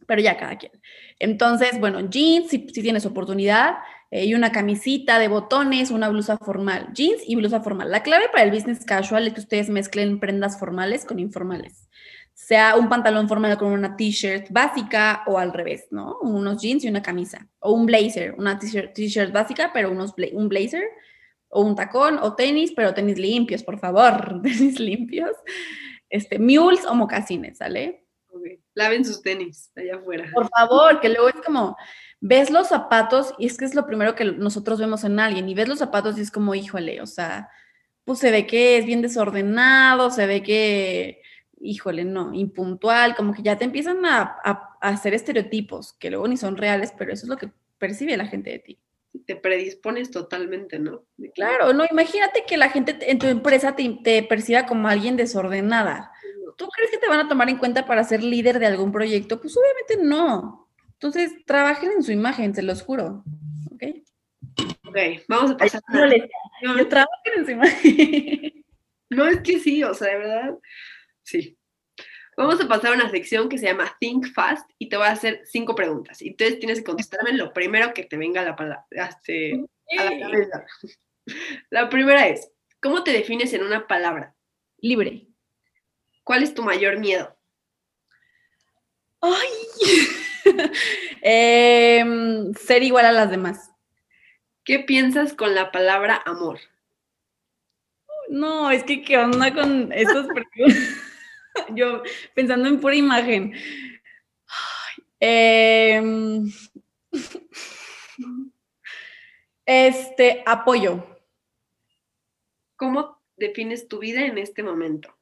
pero 0.08 0.22
ya 0.22 0.38
cada 0.38 0.58
quien. 0.58 0.72
Entonces, 1.20 1.80
bueno, 1.80 2.02
jeans, 2.10 2.50
si, 2.50 2.60
tienes 2.60 3.06
oportunidad, 3.06 3.76
eh, 4.10 4.26
y 4.26 4.34
una 4.34 4.52
camisita 4.52 5.20
de 5.20 5.28
botones, 5.28 5.92
una 5.92 6.10
blusa 6.10 6.38
formal, 6.38 6.90
jeans 6.94 7.22
y 7.26 7.36
blusa 7.36 7.62
formal. 7.62 7.90
La 7.92 8.04
clave 8.04 8.26
para 8.32 8.44
el 8.44 8.52
business 8.52 8.86
casual 8.86 9.28
es 9.28 9.34
que 9.34 9.40
ustedes 9.40 9.70
mezclen 9.70 10.20
prendas 10.20 10.60
formales 10.60 11.06
con 11.06 11.20
informales. 11.20 11.88
Sea 12.34 12.76
un 12.76 12.90
pantalón 12.90 13.28
formal 13.28 13.58
con 13.58 13.72
una 13.72 13.96
t-shirt 13.96 14.48
básica 14.50 15.24
o 15.28 15.38
al 15.38 15.54
revés, 15.54 15.88
¿no? 15.92 16.18
Unos 16.22 16.62
jeans 16.62 16.84
y 16.84 16.90
una 16.90 17.02
camisa. 17.02 17.48
O 17.60 17.74
un 17.74 17.86
blazer, 17.86 18.34
una 18.38 18.58
t-shirt 18.58 19.32
básica, 19.32 19.72
pero 19.74 19.92
unos 19.92 20.14
un 20.34 20.50
blazer. 20.50 20.84
O 21.50 21.62
un 21.62 21.76
tacón 21.76 22.18
o 22.22 22.34
tenis, 22.34 22.72
pero 22.76 22.94
tenis 22.94 23.18
limpios, 23.18 23.62
por 23.62 23.78
favor, 23.78 24.42
tenis 24.44 24.80
limpios 24.80 25.36
este, 26.12 26.38
mules 26.38 26.86
o 26.86 26.94
mocasines, 26.94 27.58
¿sale? 27.58 28.06
Laven 28.74 29.04
sus 29.04 29.22
tenis 29.22 29.72
allá 29.76 29.96
afuera. 29.96 30.30
Por 30.34 30.48
favor, 30.50 31.00
que 31.00 31.10
luego 31.10 31.30
es 31.30 31.42
como, 31.44 31.76
ves 32.20 32.52
los 32.52 32.68
zapatos 32.68 33.34
y 33.40 33.48
es 33.48 33.58
que 33.58 33.66
es 33.66 33.76
lo 33.76 33.86
primero 33.86 34.14
que 34.14 34.26
nosotros 34.26 34.80
vemos 34.80 35.04
en 35.04 35.20
alguien 35.20 35.50
y 35.50 35.56
ves 35.56 35.68
los 35.68 35.80
zapatos 35.80 36.18
y 36.18 36.22
es 36.22 36.32
como, 36.32 36.54
híjole, 36.54 37.02
o 37.02 37.08
sea, 37.08 37.50
pues 38.04 38.20
se 38.20 38.32
ve 38.32 38.46
que 38.46 38.78
es 38.78 38.86
bien 38.86 39.02
desordenado, 39.02 40.12
se 40.12 40.26
ve 40.26 40.44
que, 40.44 41.21
híjole, 41.62 42.06
no, 42.06 42.34
impuntual, 42.34 43.16
como 43.16 43.34
que 43.34 43.44
ya 43.44 43.58
te 43.58 43.66
empiezan 43.66 44.06
a, 44.06 44.38
a 44.44 44.78
hacer 44.82 45.14
estereotipos 45.14 45.94
que 45.94 46.10
luego 46.10 46.28
ni 46.28 46.38
son 46.38 46.58
reales, 46.58 46.94
pero 46.98 47.14
eso 47.14 47.26
es 47.26 47.30
lo 47.30 47.38
que 47.38 47.52
percibe 47.78 48.18
la 48.18 48.28
gente 48.28 48.50
de 48.50 48.60
ti 48.60 48.80
te 49.26 49.36
predispones 49.36 50.12
totalmente, 50.12 50.80
¿no? 50.80 51.04
Claro, 51.36 51.74
no, 51.74 51.86
imagínate 51.90 52.46
que 52.48 52.58
la 52.58 52.70
gente 52.70 52.98
en 53.12 53.20
tu 53.20 53.28
empresa 53.28 53.76
te, 53.76 54.24
perciba 54.24 54.66
como 54.66 54.88
alguien 54.88 55.18
desordenada. 55.18 56.12
¿Tú 56.58 56.68
crees 56.68 56.92
que 56.92 56.98
te 56.98 57.08
van 57.08 57.20
a 57.20 57.28
tomar 57.28 57.50
en 57.50 57.58
cuenta 57.58 57.86
para 57.86 58.04
ser 58.04 58.24
líder 58.24 58.60
de 58.60 58.68
algún 58.68 58.92
proyecto? 58.92 59.42
Pues 59.42 59.56
obviamente 59.58 60.08
no. 60.08 60.70
Entonces, 60.94 61.34
trabajen 61.46 61.92
en 61.92 62.04
su 62.04 62.12
imagen, 62.12 62.54
se 62.54 62.62
los 62.62 62.84
juro. 62.84 63.24
¿Ok? 63.72 63.84
Ok, 64.88 64.98
vamos 65.28 65.52
a 65.52 65.58
pasar. 65.58 65.82
No, 66.64 66.76
no, 66.76 66.88
trabajen 66.88 67.34
en 67.38 67.46
su 67.46 67.52
imagen. 67.52 68.66
No, 69.10 69.28
es 69.28 69.42
que 69.42 69.60
sí, 69.60 69.84
o 69.84 69.94
sea, 69.94 70.08
de 70.08 70.18
verdad, 70.20 70.58
sí. 71.32 71.58
Vamos 72.38 72.62
a 72.62 72.68
pasar 72.68 72.92
a 72.94 72.96
una 72.96 73.10
sección 73.10 73.50
que 73.50 73.58
se 73.58 73.66
llama 73.66 73.96
Think 74.00 74.34
Fast 74.34 74.70
y 74.78 74.88
te 74.90 74.96
voy 74.98 75.06
a 75.08 75.12
hacer 75.12 75.42
cinco 75.46 75.76
preguntas. 75.76 76.22
Y 76.22 76.30
entonces 76.30 76.60
tienes 76.60 76.80
que 76.80 76.86
contestarme 76.86 77.34
lo 77.34 77.52
primero 77.54 77.94
que 77.94 78.04
te 78.04 78.18
venga 78.18 78.42
a 78.42 78.46
la, 78.46 78.56
pala- 78.56 78.86
este, 78.90 79.66
a 79.98 80.06
la 80.06 80.20
cabeza. 80.20 80.66
La 81.70 81.90
primera 81.90 82.28
es, 82.28 82.50
¿cómo 82.82 83.04
te 83.04 83.12
defines 83.12 83.54
en 83.54 83.64
una 83.64 83.86
palabra? 83.86 84.34
Libre. 84.80 85.28
¿Cuál 86.24 86.44
es 86.44 86.54
tu 86.54 86.64
mayor 86.64 86.98
miedo? 87.00 87.38
¡Ay! 89.22 89.50
Em, 91.22 92.54
ser 92.56 92.82
igual 92.84 93.06
a 93.06 93.12
las 93.12 93.30
demás. 93.30 93.72
¿Qué 94.64 94.80
piensas 94.80 95.34
con 95.34 95.54
la 95.54 95.72
palabra 95.72 96.22
amor? 96.26 96.60
No, 98.30 98.72
es 98.72 98.84
que 98.84 99.04
qué 99.04 99.18
onda 99.18 99.54
con 99.54 99.92
estas 99.92 100.28
preguntas. 100.28 100.78
Yo 101.76 102.04
pensando 102.34 102.68
en 102.68 102.80
pura 102.80 102.96
imagen. 102.96 103.54
Em, 105.20 106.52
este, 109.66 110.44
apoyo. 110.46 111.06
¿Cómo 112.76 113.22
defines 113.38 113.88
tu 113.88 114.00
vida 114.00 114.26
en 114.26 114.38
este 114.38 114.64
momento? 114.64 115.16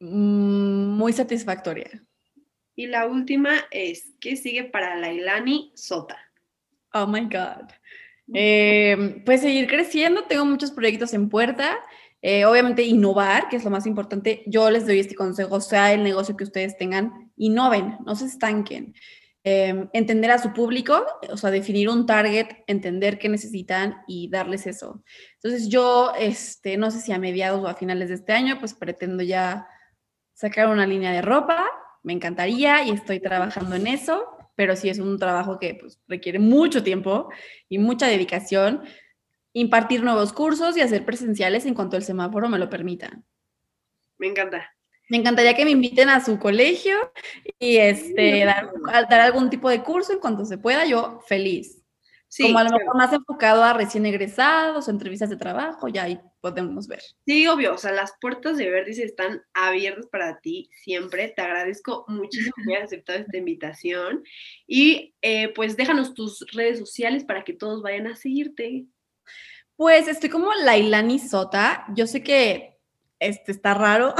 Mm, 0.00 0.96
Muy 0.96 1.12
satisfactoria. 1.12 2.02
Y 2.76 2.86
la 2.86 3.06
última 3.06 3.52
es, 3.70 4.14
¿qué 4.20 4.36
sigue 4.36 4.64
para 4.64 4.96
Lailani 4.96 5.72
Sota? 5.74 6.18
Oh 6.92 7.06
my 7.06 7.20
God. 7.20 7.70
Eh, 8.32 9.22
pues 9.24 9.42
seguir 9.42 9.66
creciendo, 9.66 10.24
tengo 10.24 10.44
muchos 10.44 10.70
proyectos 10.70 11.12
en 11.12 11.28
puerta. 11.28 11.78
Eh, 12.26 12.46
obviamente 12.46 12.82
innovar, 12.82 13.50
que 13.50 13.56
es 13.56 13.64
lo 13.64 13.70
más 13.70 13.86
importante. 13.86 14.44
Yo 14.46 14.70
les 14.70 14.86
doy 14.86 14.98
este 14.98 15.14
consejo, 15.14 15.60
sea 15.60 15.92
el 15.92 16.02
negocio 16.02 16.38
que 16.38 16.44
ustedes 16.44 16.74
tengan, 16.78 17.30
innoven, 17.36 17.98
no 18.06 18.16
se 18.16 18.24
estanquen. 18.24 18.94
Eh, 19.44 19.88
entender 19.92 20.30
a 20.30 20.38
su 20.38 20.54
público, 20.54 21.04
o 21.30 21.36
sea, 21.36 21.50
definir 21.50 21.90
un 21.90 22.06
target, 22.06 22.46
entender 22.66 23.18
qué 23.18 23.28
necesitan 23.28 23.96
y 24.08 24.30
darles 24.30 24.66
eso. 24.66 25.04
Entonces 25.34 25.68
yo, 25.68 26.14
este, 26.18 26.78
no 26.78 26.90
sé 26.90 27.02
si 27.02 27.12
a 27.12 27.18
mediados 27.18 27.62
o 27.62 27.68
a 27.68 27.74
finales 27.74 28.08
de 28.08 28.14
este 28.14 28.32
año, 28.32 28.58
pues 28.58 28.72
pretendo 28.72 29.22
ya 29.22 29.68
sacar 30.32 30.68
una 30.68 30.86
línea 30.86 31.12
de 31.12 31.20
ropa. 31.20 31.62
Me 32.02 32.14
encantaría 32.14 32.84
y 32.84 32.90
estoy 32.92 33.20
trabajando 33.20 33.76
en 33.76 33.86
eso 33.86 34.34
pero 34.56 34.76
sí 34.76 34.88
es 34.88 34.98
un 34.98 35.18
trabajo 35.18 35.58
que 35.58 35.74
pues, 35.74 36.00
requiere 36.06 36.38
mucho 36.38 36.82
tiempo 36.82 37.28
y 37.68 37.78
mucha 37.78 38.06
dedicación. 38.06 38.82
Impartir 39.54 40.02
nuevos 40.02 40.32
cursos 40.32 40.76
y 40.76 40.82
hacer 40.82 41.06
presenciales 41.06 41.64
en 41.64 41.74
cuanto 41.74 41.96
el 41.96 42.02
semáforo 42.02 42.50
me 42.50 42.58
lo 42.58 42.68
permita. 42.68 43.22
Me 44.18 44.26
encanta. 44.26 44.70
Me 45.08 45.16
encantaría 45.16 45.54
que 45.54 45.64
me 45.64 45.70
inviten 45.70 46.08
a 46.08 46.22
su 46.22 46.38
colegio 46.38 46.96
y 47.58 47.76
este, 47.76 48.44
dar, 48.44 48.72
dar 49.08 49.20
algún 49.20 49.48
tipo 49.50 49.70
de 49.70 49.82
curso 49.82 50.12
en 50.12 50.18
cuanto 50.18 50.44
se 50.44 50.58
pueda, 50.58 50.84
yo 50.86 51.20
feliz. 51.26 51.84
Sí, 52.34 52.42
Como 52.42 52.58
a 52.58 52.64
lo 52.64 52.70
claro. 52.70 52.84
mejor 52.84 52.96
más 52.96 53.12
enfocado 53.12 53.62
a 53.62 53.74
recién 53.74 54.06
egresados 54.06 54.88
entrevistas 54.88 55.30
de 55.30 55.36
trabajo, 55.36 55.86
ya 55.86 56.02
ahí 56.02 56.18
podemos 56.40 56.88
ver. 56.88 57.00
Sí, 57.24 57.46
obvio, 57.46 57.74
o 57.74 57.78
sea, 57.78 57.92
las 57.92 58.14
puertas 58.20 58.56
de 58.56 58.68
Vértice 58.70 59.04
están 59.04 59.42
abiertas 59.52 60.06
para 60.06 60.40
ti 60.40 60.68
siempre. 60.82 61.28
Te 61.28 61.42
agradezco 61.42 62.04
muchísimo 62.08 62.52
que 62.66 62.74
hayas 62.74 62.86
aceptado 62.86 63.20
esta 63.20 63.36
invitación. 63.36 64.24
Y 64.66 65.14
eh, 65.22 65.52
pues 65.54 65.76
déjanos 65.76 66.12
tus 66.12 66.44
redes 66.52 66.80
sociales 66.80 67.22
para 67.22 67.44
que 67.44 67.52
todos 67.52 67.82
vayan 67.82 68.08
a 68.08 68.16
seguirte. 68.16 68.86
Pues 69.76 70.06
estoy 70.08 70.30
como 70.30 70.52
Lailani 70.54 71.18
Sota. 71.18 71.84
Yo 71.94 72.06
sé 72.06 72.22
que 72.22 72.78
este 73.18 73.52
está 73.52 73.74
raro, 73.74 74.14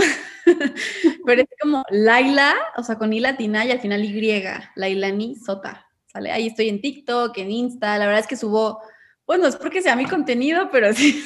pero 1.27 1.43
es 1.43 1.49
como 1.61 1.85
Laila, 1.91 2.55
o 2.77 2.83
sea, 2.83 2.97
con 2.97 3.13
I 3.13 3.21
latina 3.21 3.65
y 3.65 3.71
al 3.71 3.81
final 3.81 4.05
Y, 4.05 4.43
Lailani 4.75 5.37
Sota. 5.37 5.87
¿Sale? 6.07 6.31
Ahí 6.31 6.47
estoy 6.47 6.69
en 6.69 6.81
TikTok, 6.81 7.37
en 7.39 7.51
Insta. 7.51 7.99
La 7.99 8.07
verdad 8.07 8.21
es 8.21 8.27
que 8.27 8.37
subo, 8.37 8.81
pues 9.25 9.41
no 9.41 9.47
es 9.47 9.57
porque 9.57 9.83
sea 9.83 9.97
mi 9.97 10.07
contenido, 10.07 10.71
pero 10.71 10.93
sí, 10.93 11.25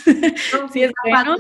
sí 0.73 0.83
es 0.83 0.93
bueno. 1.05 1.37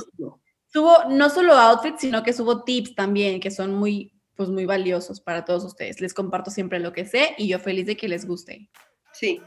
Subo 0.70 1.05
no 1.09 1.31
solo 1.31 1.55
outfits, 1.55 2.01
sino 2.03 2.22
que 2.22 2.35
subo 2.35 2.62
tips 2.62 2.94
también, 2.94 3.40
que 3.40 3.51
son 3.51 3.74
muy, 3.74 4.12
pues 4.35 4.51
muy 4.51 4.66
valiosos 4.66 5.20
para 5.20 5.44
todos 5.44 5.64
ustedes. 5.64 6.01
Les 6.01 6.12
comparto 6.12 6.51
siempre 6.51 6.79
lo 6.79 6.92
que 6.92 7.07
sé 7.07 7.35
y 7.38 7.48
yo 7.48 7.59
feliz 7.59 7.87
de 7.87 7.96
que 7.96 8.09
les 8.09 8.27
guste. 8.27 8.68
Sí, 9.12 9.40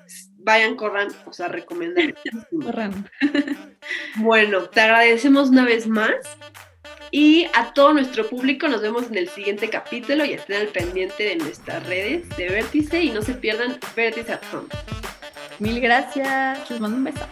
vayan, 0.43 0.75
corran, 0.75 1.09
o 1.25 1.33
sea, 1.33 1.47
recomendar. 1.47 2.13
Corran. 2.63 3.09
Bueno, 4.17 4.63
te 4.69 4.81
agradecemos 4.81 5.49
una 5.49 5.65
vez 5.65 5.87
más. 5.87 6.11
Y 7.13 7.47
a 7.53 7.73
todo 7.73 7.93
nuestro 7.93 8.29
público 8.29 8.69
nos 8.69 8.81
vemos 8.81 9.07
en 9.07 9.17
el 9.17 9.27
siguiente 9.27 9.69
capítulo 9.69 10.23
y 10.23 10.33
estén 10.33 10.61
al 10.61 10.67
pendiente 10.67 11.23
de 11.23 11.35
nuestras 11.35 11.85
redes 11.85 12.29
de 12.37 12.47
Vértice 12.47 13.01
y 13.01 13.09
no 13.09 13.21
se 13.21 13.33
pierdan 13.33 13.77
Vértice 13.95 14.31
at 14.31 14.41
Home. 14.53 14.69
Mil 15.59 15.81
gracias. 15.81 16.69
Les 16.69 16.79
mando 16.79 16.97
un 16.97 17.03
beso. 17.03 17.27